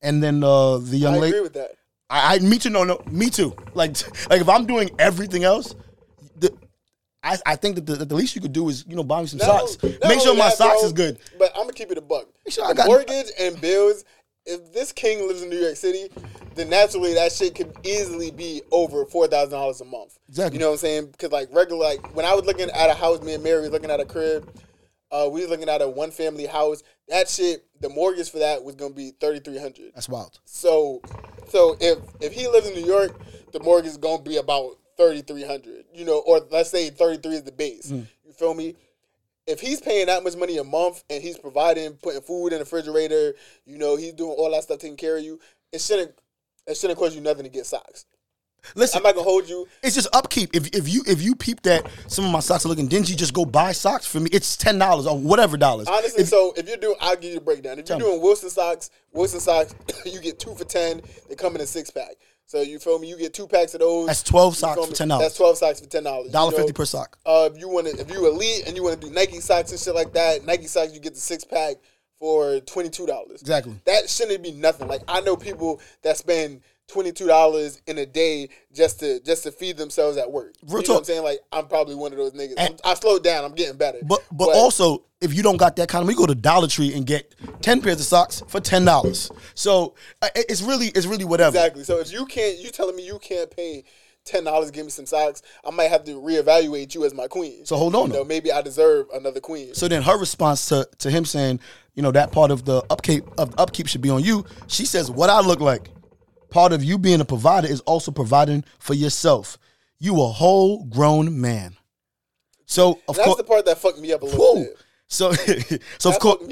[0.01, 1.71] And then uh, the young I lady, agree with that.
[2.09, 2.69] I, I me too.
[2.69, 3.55] No, no, me too.
[3.73, 3.95] Like,
[4.29, 5.75] like if I'm doing everything else,
[6.37, 6.55] the,
[7.23, 9.21] I, I think that the, that the least you could do is you know buy
[9.21, 9.77] me some socks.
[9.81, 11.19] Make sure my that, socks bro, is good.
[11.39, 12.27] But I'm gonna keep it a buck.
[12.49, 14.03] sure I got- mortgage and bills.
[14.45, 16.09] If this king lives in New York City,
[16.55, 20.17] then naturally that shit could easily be over four thousand dollars a month.
[20.29, 20.57] Exactly.
[20.57, 21.05] You know what I'm saying?
[21.11, 23.71] Because like regular, like when I was looking at a house, me and Mary was
[23.71, 24.49] looking at a crib.
[25.11, 26.81] Uh, we was looking at a one family house.
[27.07, 29.91] That shit, the mortgage for that was gonna be thirty three hundred.
[29.93, 30.39] That's wild.
[30.45, 31.01] So,
[31.49, 33.19] so if if he lives in New York,
[33.51, 35.85] the mortgage is gonna be about thirty three hundred.
[35.93, 37.91] You know, or let's say thirty three is the base.
[37.91, 38.07] Mm.
[38.25, 38.75] You feel me?
[39.45, 42.59] If he's paying that much money a month and he's providing, putting food in the
[42.59, 43.33] refrigerator,
[43.65, 45.39] you know, he's doing all that stuff, taking care of you,
[45.71, 46.11] it shouldn't
[46.65, 48.05] it shouldn't cost you nothing to get socks.
[48.75, 49.67] Listen, I'm not gonna hold you.
[49.83, 50.55] it's just upkeep.
[50.55, 53.33] If if you if you peep that some of my socks are looking dingy, just
[53.33, 54.29] go buy socks for me.
[54.31, 55.89] It's ten dollars or whatever dollars.
[55.89, 57.79] Honestly, If- so if you're doing, I'll give you a breakdown.
[57.79, 59.75] If you're doing Wilson socks, Wilson socks,
[60.05, 61.01] you get two for ten.
[61.27, 62.15] They come in a six pack.
[62.45, 63.09] So you feel me?
[63.09, 64.07] You get two packs of those.
[64.07, 65.19] That's 12 socks for $10.
[65.19, 66.31] That's twelve socks for ten dollars.
[66.31, 67.17] Dollar fifty per sock.
[67.25, 69.71] Uh, if you want to, if you elite and you want to do Nike socks
[69.71, 71.77] and shit like that, Nike socks you get the six pack
[72.19, 73.41] for twenty two dollars.
[73.41, 73.73] Exactly.
[73.85, 74.87] That shouldn't be nothing.
[74.87, 79.43] Like I know people that spend twenty two dollars in a day just to just
[79.43, 80.53] to feed themselves at work.
[80.63, 80.89] Real you know talk.
[80.89, 81.23] what I'm saying?
[81.23, 82.55] Like I'm probably one of those niggas.
[82.57, 83.45] And- I slowed down.
[83.45, 83.99] I'm getting better.
[84.03, 86.93] But but also if you don't got that kind of, we go to Dollar Tree
[86.93, 89.31] and get ten pairs of socks for ten dollars.
[89.55, 89.95] So
[90.35, 91.55] it's really it's really whatever.
[91.57, 91.83] Exactly.
[91.83, 93.85] So if you can't, you telling me you can't pay
[94.25, 97.65] ten dollars give me some socks, I might have to reevaluate you as my queen.
[97.65, 99.73] So hold on, You know, maybe I deserve another queen.
[99.73, 101.59] So then her response to, to him saying,
[101.95, 104.45] you know, that part of the upkeep of upkeep should be on you.
[104.67, 105.89] She says, What I look like.
[106.53, 109.57] Part of you being a provider is also providing for yourself.
[109.97, 111.75] You a whole grown man.
[112.67, 114.63] So of That's course the part that fucked me up a little Whoa.
[114.65, 114.77] bit.
[115.07, 115.31] So,
[115.97, 116.43] so of course.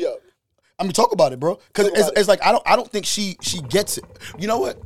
[0.79, 1.59] I mean, talk about it, bro.
[1.67, 2.13] Because it's, it.
[2.17, 4.05] it's like I don't, I don't think she, she gets it.
[4.39, 4.81] You know what?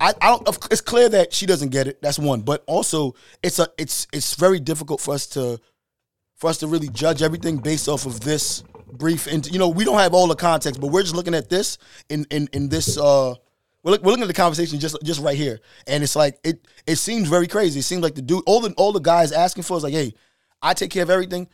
[0.00, 0.48] I, I don't.
[0.70, 2.00] It's clear that she doesn't get it.
[2.00, 2.40] That's one.
[2.40, 5.60] But also, it's a, it's, it's very difficult for us to,
[6.36, 9.26] for us to really judge everything based off of this brief.
[9.26, 11.76] And you know, we don't have all the context, but we're just looking at this
[12.08, 12.96] in, in, in this.
[12.96, 13.34] uh
[13.84, 16.66] we're, look, we're looking at the conversation just just right here, and it's like it
[16.86, 17.78] it seems very crazy.
[17.80, 20.14] It seems like the dude, all the all the guys asking for is like, hey,
[20.62, 21.46] I take care of everything.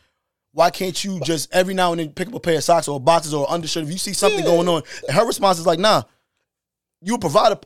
[0.53, 2.99] Why can't you just every now and then pick up a pair of socks or
[2.99, 4.45] boxes or undershirt if you see something Yeah.
[4.45, 4.81] going on?
[5.07, 6.03] And her response is like, nah,
[7.01, 7.65] you a.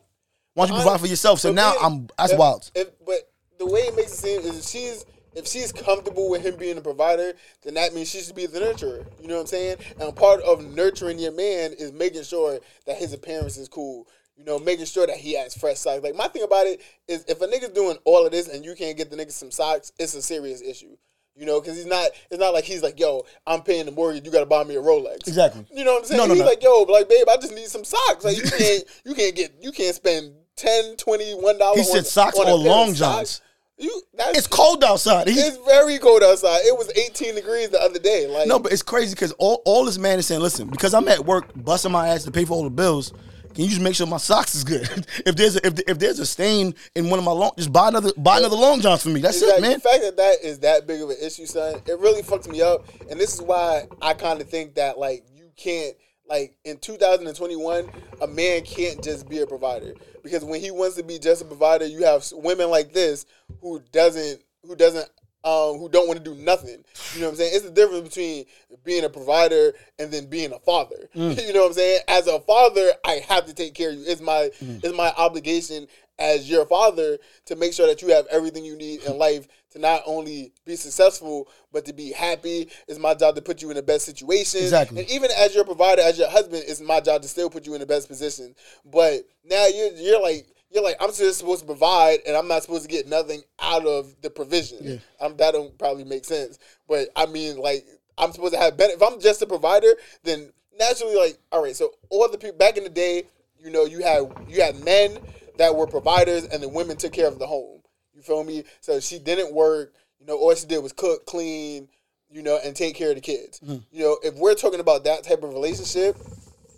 [0.53, 1.39] Why don't you provide for yourself?
[1.39, 2.70] So now I'm that's if- wild.
[2.76, 5.05] If, but the way it makes it seem is if she's
[5.36, 8.59] if she's comfortable with him being a provider, then that means she should be the
[8.59, 9.05] nurturer.
[9.22, 9.78] You know what I'm saying?
[9.99, 14.07] And part of nurturing your man is making sure that his appearance is cool.
[14.38, 16.03] You know, making sure that he has fresh socks.
[16.03, 18.75] Like my thing about it is, if a nigga's doing all of this and you
[18.75, 20.97] can't get the nigga some socks, it's a serious issue.
[21.38, 22.11] You know, because he's not.
[22.31, 24.25] It's not like he's like, "Yo, I'm paying the mortgage.
[24.25, 25.65] You got to buy me a Rolex." Exactly.
[25.73, 26.17] You know what I'm saying?
[26.17, 26.47] No, no, he's no.
[26.47, 28.23] like, "Yo, like, babe, I just need some socks.
[28.23, 31.79] Like, you can't, you can't get, you can't spend 10 21 dollars.
[31.79, 33.41] He said socks or long johns.
[33.77, 35.27] You, that's, It's cold outside.
[35.27, 36.61] It's very cold outside.
[36.63, 38.25] It was 18 degrees the other day.
[38.25, 41.09] Like, No, but it's crazy because all, all this man is saying, listen, because I'm
[41.09, 43.11] at work busting my ass to pay for all the bills,
[43.56, 44.82] can you just make sure my socks is good?
[45.26, 47.88] if there's a, if, if there's a stain in one of my long, just buy
[47.88, 49.22] another buy another long johns for me.
[49.22, 49.60] That's Exactly.
[49.60, 49.74] it, man.
[49.80, 52.62] The fact that that is that big of an issue, son, it really fucks me
[52.62, 52.86] up.
[53.10, 55.95] And this is why I kind of think that like you can't
[56.28, 57.89] like in 2021,
[58.22, 61.45] a man can't just be a provider because when he wants to be just a
[61.45, 63.26] provider, you have women like this
[63.62, 65.10] who doesn't who doesn't.
[65.46, 66.84] Um, who don't want to do nothing.
[67.14, 67.52] You know what I'm saying?
[67.54, 68.46] It's the difference between
[68.84, 71.08] being a provider and then being a father.
[71.14, 72.00] You know what I'm saying?
[72.08, 74.06] As a father, I have to take care of you.
[74.08, 75.88] It's my it's my obligation
[76.18, 79.80] as your father to make sure that you have everything you need in life to
[79.80, 82.70] not only be successful but to be happy.
[82.88, 84.62] It's my job to put you in the best situation.
[84.62, 85.02] Exactly.
[85.02, 87.74] And even as your provider, as your husband, it's my job to still put you
[87.74, 88.56] in the best position.
[88.84, 92.63] But now you're you're like you're like I'm just supposed to provide, and I'm not
[92.63, 94.78] supposed to get nothing out of the provision.
[95.22, 96.59] Um, that don't probably make sense.
[96.88, 97.86] But I mean, like
[98.18, 99.01] I'm supposed to have benefit.
[99.01, 99.93] If I'm just a provider,
[100.24, 101.76] then naturally, like all right.
[101.76, 103.24] So all the people back in the day,
[103.63, 105.18] you know, you had you had men
[105.57, 107.82] that were providers, and the women took care of the home.
[108.13, 108.63] You feel me?
[108.82, 109.93] So she didn't work.
[110.20, 111.88] You know, all she did was cook, clean,
[112.30, 113.59] you know, and take care of the kids.
[113.91, 116.18] You know, if we're talking about that type of relationship,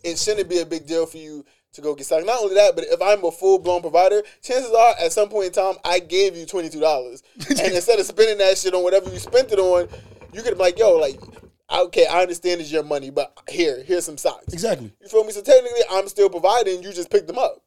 [0.03, 2.25] it shouldn't be a big deal for you to go get socks.
[2.25, 5.47] Not only that, but if I'm a full blown provider, chances are at some point
[5.47, 8.83] in time I gave you twenty two dollars, and instead of spending that shit on
[8.83, 9.87] whatever you spent it on,
[10.33, 11.19] you could be like, yo, like.
[11.69, 14.53] Okay, I understand it's your money, but here, here's some socks.
[14.53, 14.89] Exactly.
[15.01, 15.33] You feel me?
[15.33, 16.81] So technically, I'm still providing.
[16.81, 17.61] You just picked them up.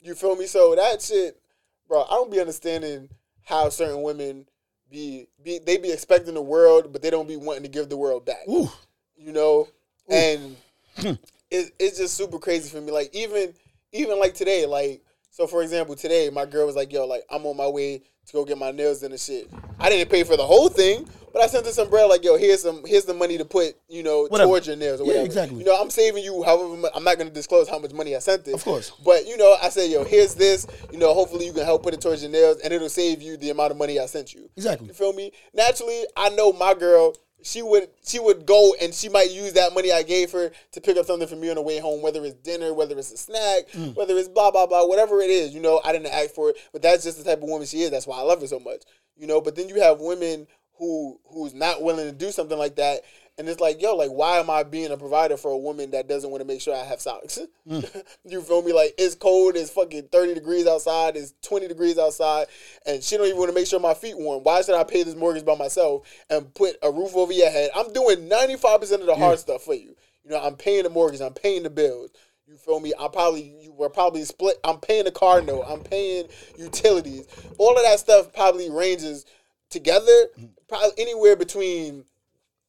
[0.00, 0.46] You feel me?
[0.46, 1.40] So that shit,
[1.86, 2.02] bro.
[2.02, 3.08] I don't be understanding
[3.44, 4.46] how certain women
[4.90, 7.96] be be they be expecting the world, but they don't be wanting to give the
[7.96, 8.48] world back.
[8.48, 8.70] Ooh.
[9.16, 9.68] You know,
[10.08, 10.56] and
[10.96, 11.12] hmm.
[11.50, 12.92] It, it's just super crazy for me.
[12.92, 13.54] Like even
[13.92, 17.46] even like today, like so for example, today my girl was like, "Yo, like I'm
[17.46, 20.36] on my way to go get my nails done and shit." I didn't pay for
[20.36, 22.08] the whole thing, but I sent her some bread.
[22.08, 24.48] Like, "Yo, here's some here's the money to put, you know, Whatever.
[24.48, 25.58] towards your nails or Yeah, exactly.
[25.60, 26.76] You know, I'm saving you however.
[26.76, 28.92] mu- I'm not going to disclose how much money I sent it, Of course.
[29.04, 30.66] But you know, I say, "Yo, here's this.
[30.92, 33.36] You know, hopefully you can help put it towards your nails, and it'll save you
[33.36, 34.88] the amount of money I sent you." Exactly.
[34.88, 35.32] You feel me?
[35.54, 37.14] Naturally, I know my girl.
[37.42, 40.80] She would she would go and she might use that money I gave her to
[40.80, 43.16] pick up something for me on the way home, whether it's dinner, whether it's a
[43.16, 43.94] snack, Mm.
[43.96, 45.54] whether it's blah blah blah, whatever it is.
[45.54, 47.82] You know, I didn't ask for it, but that's just the type of woman she
[47.82, 47.90] is.
[47.90, 48.82] That's why I love her so much.
[49.16, 50.46] You know, but then you have women
[50.78, 53.02] who who's not willing to do something like that,
[53.38, 56.08] and it's like, yo, like why am I being a provider for a woman that
[56.08, 57.38] doesn't want to make sure I have socks?
[57.68, 58.04] Mm.
[58.24, 58.72] you feel me?
[58.72, 62.48] Like it's cold, it's fucking thirty degrees outside, it's twenty degrees outside,
[62.84, 64.42] and she don't even want to make sure my feet warm.
[64.42, 67.70] Why should I pay this mortgage by myself and put a roof over your head?
[67.76, 69.94] I'm doing ninety five percent of the hard stuff for you.
[70.24, 72.10] You know, I'm paying the mortgage, I'm paying the bills.
[72.46, 72.92] You feel me?
[72.98, 74.56] I probably you were probably split.
[74.64, 75.64] I'm paying the car note.
[75.68, 76.26] I'm paying
[76.56, 77.26] utilities.
[77.58, 79.26] All of that stuff probably ranges
[79.70, 80.48] together, mm.
[80.66, 82.04] probably anywhere between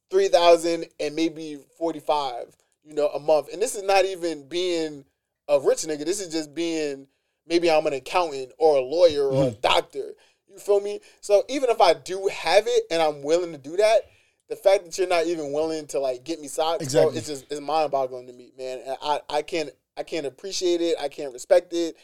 [0.10, 2.55] three thousand and maybe forty five.
[2.84, 3.53] You know, a month.
[3.53, 5.05] And this is not even being
[5.47, 6.05] a rich nigga.
[6.05, 7.07] This is just being
[7.47, 9.60] maybe I'm an accountant or a lawyer or a hmm.
[9.62, 10.14] doctor.
[10.47, 10.99] You feel me?
[11.22, 14.01] So even if I do have it and I'm willing to do that,
[14.49, 17.12] the fact that you're not even willing to like get me socks, Exactly.
[17.12, 18.80] bro, it's just it's mind boggling to me, man.
[18.86, 20.97] And I, I can't I can't appreciate it.
[20.99, 21.95] I can't respect it.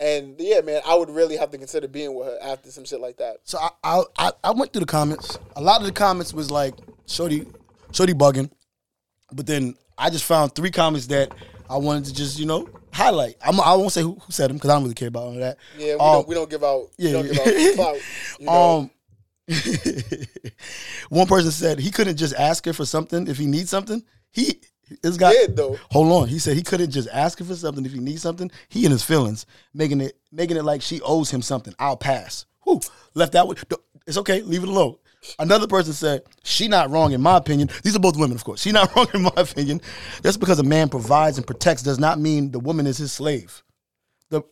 [0.00, 3.00] And yeah, man, I would really have to consider being with her after some shit
[3.00, 3.38] like that.
[3.44, 5.38] So I I I went through the comments.
[5.54, 6.74] A lot of the comments was like
[7.12, 7.46] Shorty
[7.92, 8.50] Shorty bugging,
[9.32, 11.32] but then I just found three comments that
[11.68, 13.36] I wanted to just you know highlight.
[13.42, 15.32] I'm, I won't say who, who said them because I don't really care about all
[15.34, 15.58] of that.
[15.78, 17.44] Yeah, we Um, don't we don't give out yeah, we don't yeah.
[17.44, 17.96] give out clout.
[18.40, 18.78] You know?
[18.78, 18.90] Um,
[21.08, 24.02] one person said he couldn't just ask her for something if he needs something.
[24.30, 24.60] He
[25.02, 25.78] this guy Did, though.
[25.90, 26.28] Hold on.
[26.28, 28.50] He said he couldn't just ask her for something if he needs something.
[28.68, 31.74] He and his feelings, making it making it like she owes him something.
[31.78, 32.46] I'll pass.
[32.64, 32.80] Whew.
[33.14, 33.64] Left that with
[34.06, 34.96] it's okay, leave it alone.
[35.38, 37.70] Another person said, she not wrong in my opinion.
[37.82, 38.62] These are both women, of course.
[38.62, 39.80] She not wrong in my opinion.
[40.22, 43.62] Just because a man provides and protects does not mean the woman is his slave.
[44.30, 44.42] The,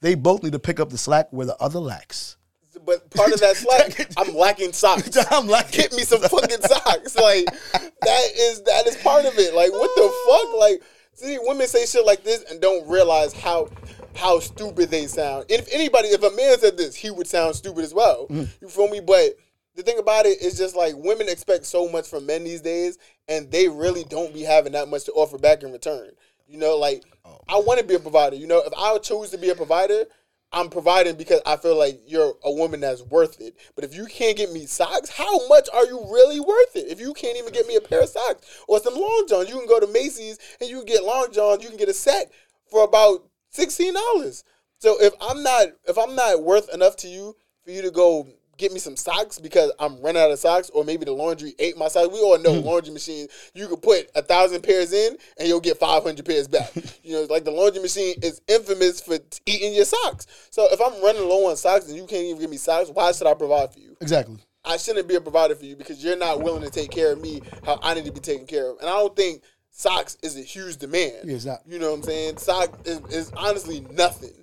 [0.00, 2.36] they both need to pick up the slack where the other lacks.
[2.84, 3.56] But part of that
[3.96, 5.16] slack, I'm lacking socks.
[5.30, 7.16] I'm like, Get me some fucking socks.
[7.16, 9.54] Like that is that is part of it.
[9.54, 10.58] Like what the fuck?
[10.58, 10.82] Like
[11.14, 13.68] see, women say shit like this and don't realize how
[14.14, 15.46] how stupid they sound.
[15.48, 18.26] If anybody, if a man said this, he would sound stupid as well.
[18.28, 18.48] Mm.
[18.60, 19.00] You feel me?
[19.00, 19.36] But
[19.76, 22.98] the thing about it is just like women expect so much from men these days,
[23.28, 26.10] and they really don't be having that much to offer back in return.
[26.46, 27.60] You know, like I oh.
[27.60, 28.36] want to be a provider.
[28.36, 30.04] You know, if I choose to be a provider,
[30.52, 33.56] I'm providing because I feel like you're a woman that's worth it.
[33.76, 36.88] But if you can't get me socks, how much are you really worth it?
[36.88, 39.56] If you can't even get me a pair of socks or some long johns, you
[39.56, 41.62] can go to Macy's and you can get long johns.
[41.62, 42.32] You can get a set
[42.68, 44.42] for about sixteen dollars.
[44.78, 48.26] So if I'm not if I'm not worth enough to you for you to go
[48.60, 51.76] get me some socks because I'm running out of socks, or maybe the laundry ate
[51.76, 52.12] my socks.
[52.12, 52.66] We all know hmm.
[52.66, 53.26] laundry machine.
[53.54, 56.70] You could put a thousand pairs in and you'll get five hundred pairs back.
[57.02, 60.26] you know, like the laundry machine is infamous for t- eating your socks.
[60.50, 63.12] So if I'm running low on socks and you can't even give me socks, why
[63.12, 63.96] should I provide for you?
[64.00, 64.38] Exactly.
[64.64, 67.20] I shouldn't be a provider for you because you're not willing to take care of
[67.20, 68.78] me how I need to be taken care of.
[68.78, 71.24] And I don't think socks is a huge demand.
[71.24, 71.60] Yeah, it's not.
[71.66, 72.36] You know what I'm saying?
[72.36, 74.39] Sock is, is honestly nothing.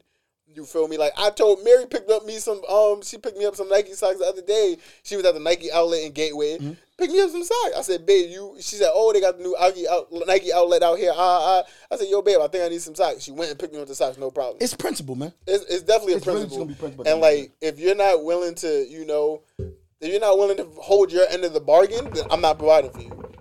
[0.58, 0.98] You feel me?
[0.98, 3.94] Like I told Mary picked up me some um she picked me up some Nike
[3.94, 4.78] socks the other day.
[5.04, 6.58] She was at the Nike outlet in Gateway.
[6.58, 6.72] Mm-hmm.
[6.98, 7.76] Picked me up some socks.
[7.78, 10.82] I said, babe, you she said, Oh, they got the new Nike, out, Nike outlet
[10.82, 11.12] out here.
[11.12, 11.64] Uh, uh.
[11.92, 13.22] I said, yo, babe, I think I need some socks.
[13.22, 14.58] She went and picked me up the socks, no problem.
[14.60, 15.32] It's principle, man.
[15.46, 16.48] It's, it's definitely It's a principle.
[16.48, 19.06] just gonna be principle and the end of like, if you're not willing to, you
[19.06, 22.58] know, if you're not willing to hold your end of the bargain, then I'm not
[22.58, 23.32] providing for you.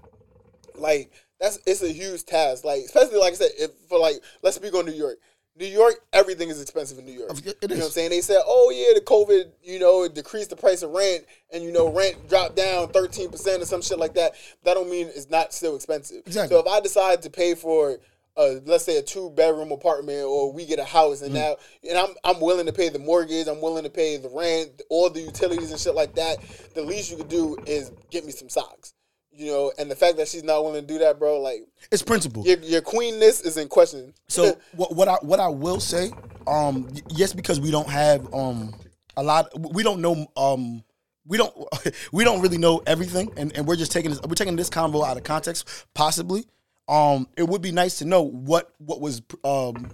[0.75, 1.11] Like
[1.41, 2.62] that's it's a huge task.
[2.62, 5.17] Like especially like I said, if for like let's speak on New York.
[5.59, 7.31] New York, everything is expensive in New York.
[7.39, 8.11] It you know what I'm saying?
[8.11, 11.65] They said, oh yeah, the COVID, you know, it decreased the price of rent, and
[11.65, 14.33] you know, rent dropped down 13 percent or some shit like that.
[14.65, 16.23] That don't mean it's not still expensive.
[16.27, 16.55] Exactly.
[16.55, 17.99] So if I decide to pay for
[18.37, 21.57] uh, let's say a two bedroom apartment or we get a house and now
[21.89, 25.09] and I'm I'm willing to pay the mortgage, I'm willing to pay the rent, all
[25.09, 26.37] the utilities and shit like that.
[26.75, 28.93] The least you could do is get me some socks.
[29.37, 32.03] You know, and the fact that she's not willing to do that, bro, like It's
[32.03, 32.45] principle.
[32.47, 34.14] your your queenness is in question.
[34.28, 36.11] So what what I what I will say,
[36.47, 38.74] um, yes, because we don't have um
[39.16, 40.82] a lot, we don't know um
[41.26, 41.55] we don't
[42.12, 45.07] we don't really know everything, and, and we're just taking this we're taking this convo
[45.07, 46.47] out of context, possibly.
[46.89, 49.91] Um, it would be nice to know what what was um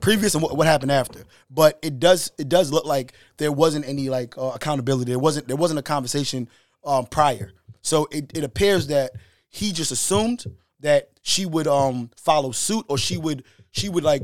[0.00, 3.86] previous and what, what happened after, but it does it does look like there wasn't
[3.86, 5.10] any like uh, accountability.
[5.10, 6.48] There wasn't there wasn't a conversation
[6.84, 7.52] um prior,
[7.82, 9.12] so it, it appears that
[9.48, 10.44] he just assumed
[10.80, 14.22] that she would um follow suit or she would she would like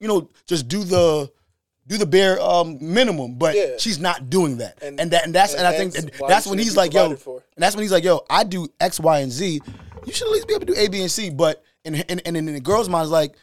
[0.00, 1.30] you know just do the
[1.86, 3.76] do the bare um minimum but Yeah.
[3.78, 6.46] she's not doing that and, And- that and that's and and, i think and that's
[6.46, 7.42] when he's like yo for.
[7.56, 9.60] and that's when he's like yo i do x y and z
[10.06, 12.36] you should at least be able to do a b and c but and, and
[12.36, 13.34] in the girl's mind is like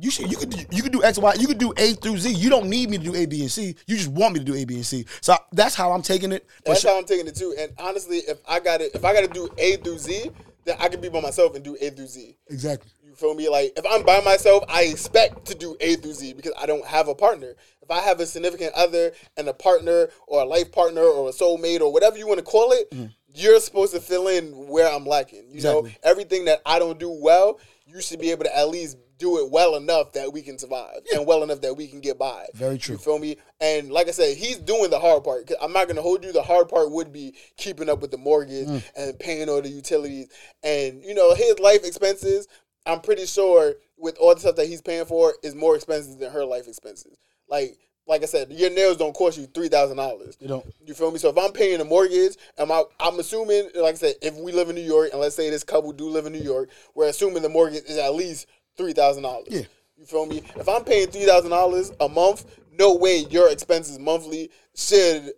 [0.00, 2.18] you should you could do, you could do X Y you could do A through
[2.18, 2.32] Z.
[2.32, 3.74] You don't need me to do A B and C.
[3.86, 5.04] You just want me to do A B and C.
[5.20, 6.46] So that's how I'm taking it.
[6.64, 7.54] That's sure- how I'm taking it too.
[7.58, 10.30] And honestly, if I got to if I got to do A through Z,
[10.64, 12.36] then I can be by myself and do A through Z.
[12.48, 12.90] exactly.
[13.04, 13.48] You feel me?
[13.48, 16.86] Like if I'm by myself, I expect to do A through Z because I don't
[16.86, 17.54] have a partner.
[17.82, 21.32] If I have a significant other and a partner or a life partner or a
[21.32, 22.92] soulmate or whatever you want to call it,
[23.34, 25.46] you're supposed to fill in where I'm lacking.
[25.50, 25.94] You know, Mm-hmm.
[26.04, 29.50] Everything that I don't do well, you should be able to at least do it
[29.50, 32.44] well enough that we can survive and well enough that we can get by.
[32.54, 32.96] Very true.
[32.96, 33.36] You feel me?
[33.60, 35.46] And like I said, he's doing the hard part.
[35.46, 36.32] 'Cause I'm not gonna hold you.
[36.32, 38.82] The hard part would be keeping up with the mortgage Mm.
[38.96, 40.28] and paying all the utilities
[40.62, 42.48] and you know his life expenses.
[42.84, 46.32] I'm pretty sure with all the stuff that he's paying for is more expensive than
[46.32, 47.16] her life expenses.
[47.48, 50.36] Like like I said, your nails don't cost you three thousand dollars.
[50.40, 50.66] You don't.
[50.84, 51.20] You feel me?
[51.20, 54.50] So if I'm paying a mortgage, am I, I'm assuming, like I said, if we
[54.50, 57.06] live in New York, and let's say this couple do live in New York, we're
[57.06, 58.46] assuming the mortgage is at least
[58.76, 59.48] three thousand dollars.
[59.50, 59.62] Yeah.
[59.96, 60.42] You feel me?
[60.56, 62.44] If I'm paying three thousand dollars a month,
[62.78, 65.32] no way your expenses monthly should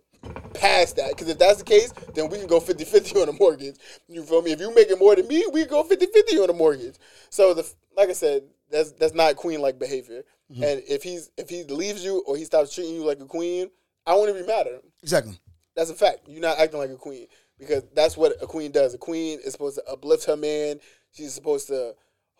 [0.54, 1.10] pass that.
[1.10, 3.76] Because if that's the case, then we can go 50-50 on the mortgage.
[4.08, 4.52] You feel me?
[4.52, 6.96] If you making more than me, we go 50-50 on the mortgage.
[7.30, 10.22] So the like I said, that's that's not queen like behavior.
[10.50, 10.62] Mm-hmm.
[10.62, 13.70] And if he's if he leaves you or he stops treating you like a queen,
[14.06, 14.92] I wouldn't be mad at him.
[15.02, 15.38] Exactly.
[15.76, 16.28] That's a fact.
[16.28, 17.26] You're not acting like a queen
[17.58, 18.94] because that's what a queen does.
[18.94, 20.80] A queen is supposed to uplift her man.
[21.12, 21.94] She's supposed to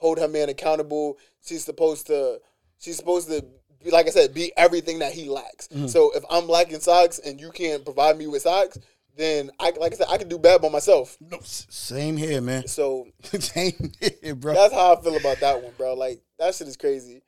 [0.05, 1.19] hold her man accountable.
[1.43, 2.41] She's supposed to.
[2.79, 3.43] She's supposed to
[3.83, 5.69] be like I said, be everything that he lacks.
[5.87, 8.79] So if I'm lacking socks and you can't provide me with socks,
[9.17, 11.17] then I like I said I can do bad by myself.
[11.21, 12.67] No, same here, man.
[12.67, 14.55] So same here, bro.
[14.55, 15.95] that's how I feel about that one, bro.
[15.95, 17.23] Like that shit is crazy.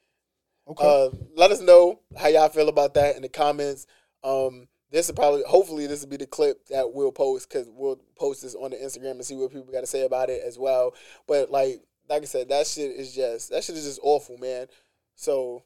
[0.68, 0.84] Okay.
[0.84, 3.86] Uh, let us know how y'all feel about that in the comments.
[4.24, 8.00] Um, this will probably, hopefully, this will be the clip that we'll post because we'll
[8.16, 10.58] post this on the Instagram and see what people got to say about it as
[10.58, 10.94] well.
[11.28, 14.66] But like, like I said, that shit is just that shit is just awful, man.
[15.14, 15.64] So,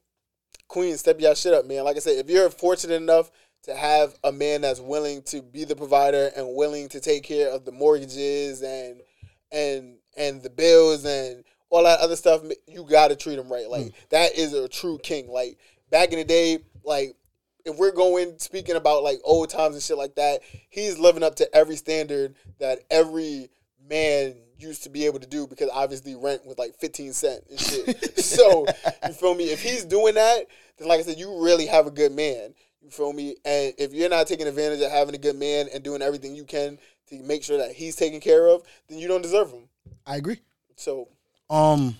[0.68, 1.84] Queen, step y'all shit up, man.
[1.84, 3.30] Like I said, if you're fortunate enough
[3.64, 7.51] to have a man that's willing to be the provider and willing to take care
[7.51, 9.03] of the mortgages and
[9.53, 13.68] and and the bills and all that other stuff, you gotta treat him right.
[13.68, 13.93] Like mm.
[14.11, 15.28] that is a true king.
[15.28, 15.59] Like
[15.91, 17.16] back in the day, like
[17.64, 21.36] if we're going speaking about like old times and shit like that, he's living up
[21.36, 23.51] to every standard that every
[23.88, 27.61] man used to be able to do because obviously rent was like 15 cent and
[27.61, 28.19] shit.
[28.25, 28.67] so
[29.07, 29.45] you feel me?
[29.45, 30.47] If he's doing that,
[30.79, 32.55] then like I said, you really have a good man.
[32.83, 33.37] You feel me?
[33.45, 36.45] And if you're not taking advantage of having a good man and doing everything you
[36.45, 39.69] can to make sure that he's taken care of, then you don't deserve him.
[40.07, 40.41] I agree.
[40.77, 41.09] So
[41.49, 41.97] Um,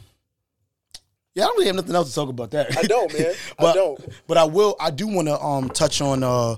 [1.35, 2.77] yeah, I don't really have nothing else to talk about that.
[2.77, 3.35] I don't, man.
[3.59, 4.01] I but, don't.
[4.27, 4.77] But I will.
[4.81, 6.57] I do want to um touch on uh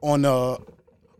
[0.00, 0.56] on uh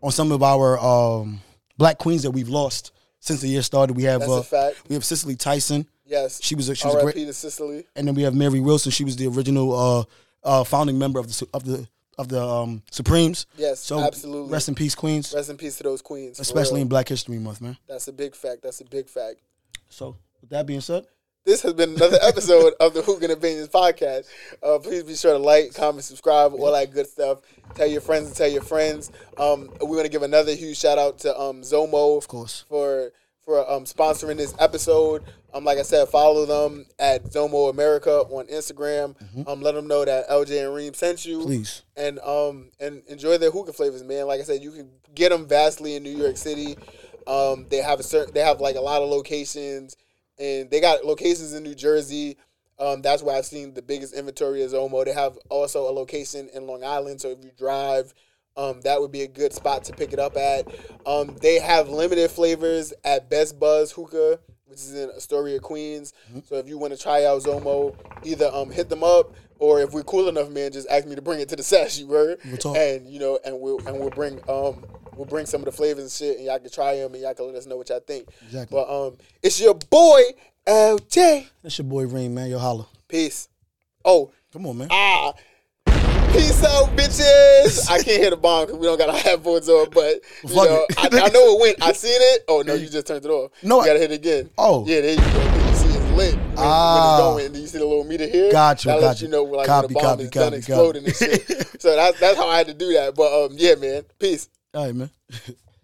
[0.01, 1.41] on some of our um
[1.77, 2.91] black queens that we've lost
[3.23, 3.95] since the year started.
[3.95, 4.89] We have That's uh, a fact.
[4.89, 5.87] we have Cicely Tyson.
[6.05, 6.41] Yes.
[6.43, 7.85] She was a, she was a great, to Cicely.
[7.95, 8.91] and then we have Mary Wilson.
[8.91, 10.03] She was the original uh
[10.43, 13.45] uh founding member of the of the of the um Supremes.
[13.57, 14.51] Yes, So absolutely.
[14.51, 15.33] rest in peace, queens.
[15.33, 16.39] Rest in peace to those queens.
[16.39, 17.77] Especially in Black History Month, man.
[17.87, 18.61] That's a big fact.
[18.61, 19.37] That's a big fact.
[19.89, 21.05] So with that being said,
[21.45, 24.27] This has been another episode of the Hookah Opinions podcast.
[24.61, 27.39] Uh, please be sure to like, comment, subscribe, all that good stuff.
[27.75, 29.11] Tell your friends and tell your friends.
[29.37, 32.63] Um, we want to give another huge shout out to um, Zomo, of course.
[32.69, 33.11] for
[33.43, 35.21] for um, sponsoring this episode.
[35.53, 39.15] Um, like I said, follow them at Zomo America on Instagram.
[39.45, 41.41] Um, let them know that LJ and Reem sent you.
[41.41, 41.83] Please.
[41.97, 44.27] and um and enjoy their hookah flavors, man.
[44.27, 46.77] Like I said, you can get them vastly in New York City.
[47.27, 49.95] Um, they have a certain, they have like a lot of locations,
[50.39, 52.37] and they got locations in New Jersey.
[52.79, 55.05] Um, that's where I've seen the biggest inventory is Zomo.
[55.05, 58.13] They have also a location in Long Island, so if you drive,
[58.57, 60.67] um, that would be a good spot to pick it up at.
[61.05, 66.13] Um, they have limited flavors at Best Buzz Hookah, which is in Astoria, Queens.
[66.45, 69.93] So if you want to try out Zomo, either um hit them up or if
[69.93, 71.99] we're cool enough, man, just ask me to bring it to the sesh.
[71.99, 74.83] You word, We'll and you know, and we'll and we'll bring um
[75.15, 77.33] we'll bring some of the flavors and shit, and y'all can try them, and y'all
[77.33, 78.27] can let us know what y'all think.
[78.45, 78.75] Exactly.
[78.75, 80.21] But um, it's your boy
[80.67, 81.47] LJ.
[81.63, 82.49] It's your boy Reem, man.
[82.49, 82.87] Yo, holla.
[83.07, 83.49] Peace.
[84.05, 84.87] Oh, Come on, man.
[84.91, 85.33] ah.
[86.31, 87.89] Peace out, bitches.
[87.91, 90.67] I can't hear the bomb because we don't got our headphones on, but you Fuck
[90.69, 91.09] know, I.
[91.25, 91.83] I know it went.
[91.83, 92.43] I seen it.
[92.47, 93.51] Oh no, you just turned it off.
[93.61, 94.49] No, you gotta hit it again.
[94.57, 94.83] Oh.
[94.87, 95.67] yeah, there you go.
[95.69, 96.95] You see it's lit when, Ah.
[96.95, 97.45] when it's going.
[97.45, 98.51] And you see the little meter here.
[98.51, 99.27] Got you, That got lets you.
[99.27, 101.67] you know like Copy, when the bomb copy, is done copy, exploding and shit.
[101.81, 103.13] so that's that's how I had to do that.
[103.15, 104.03] But um, yeah, man.
[104.17, 104.49] Peace.
[104.73, 105.09] All right, man.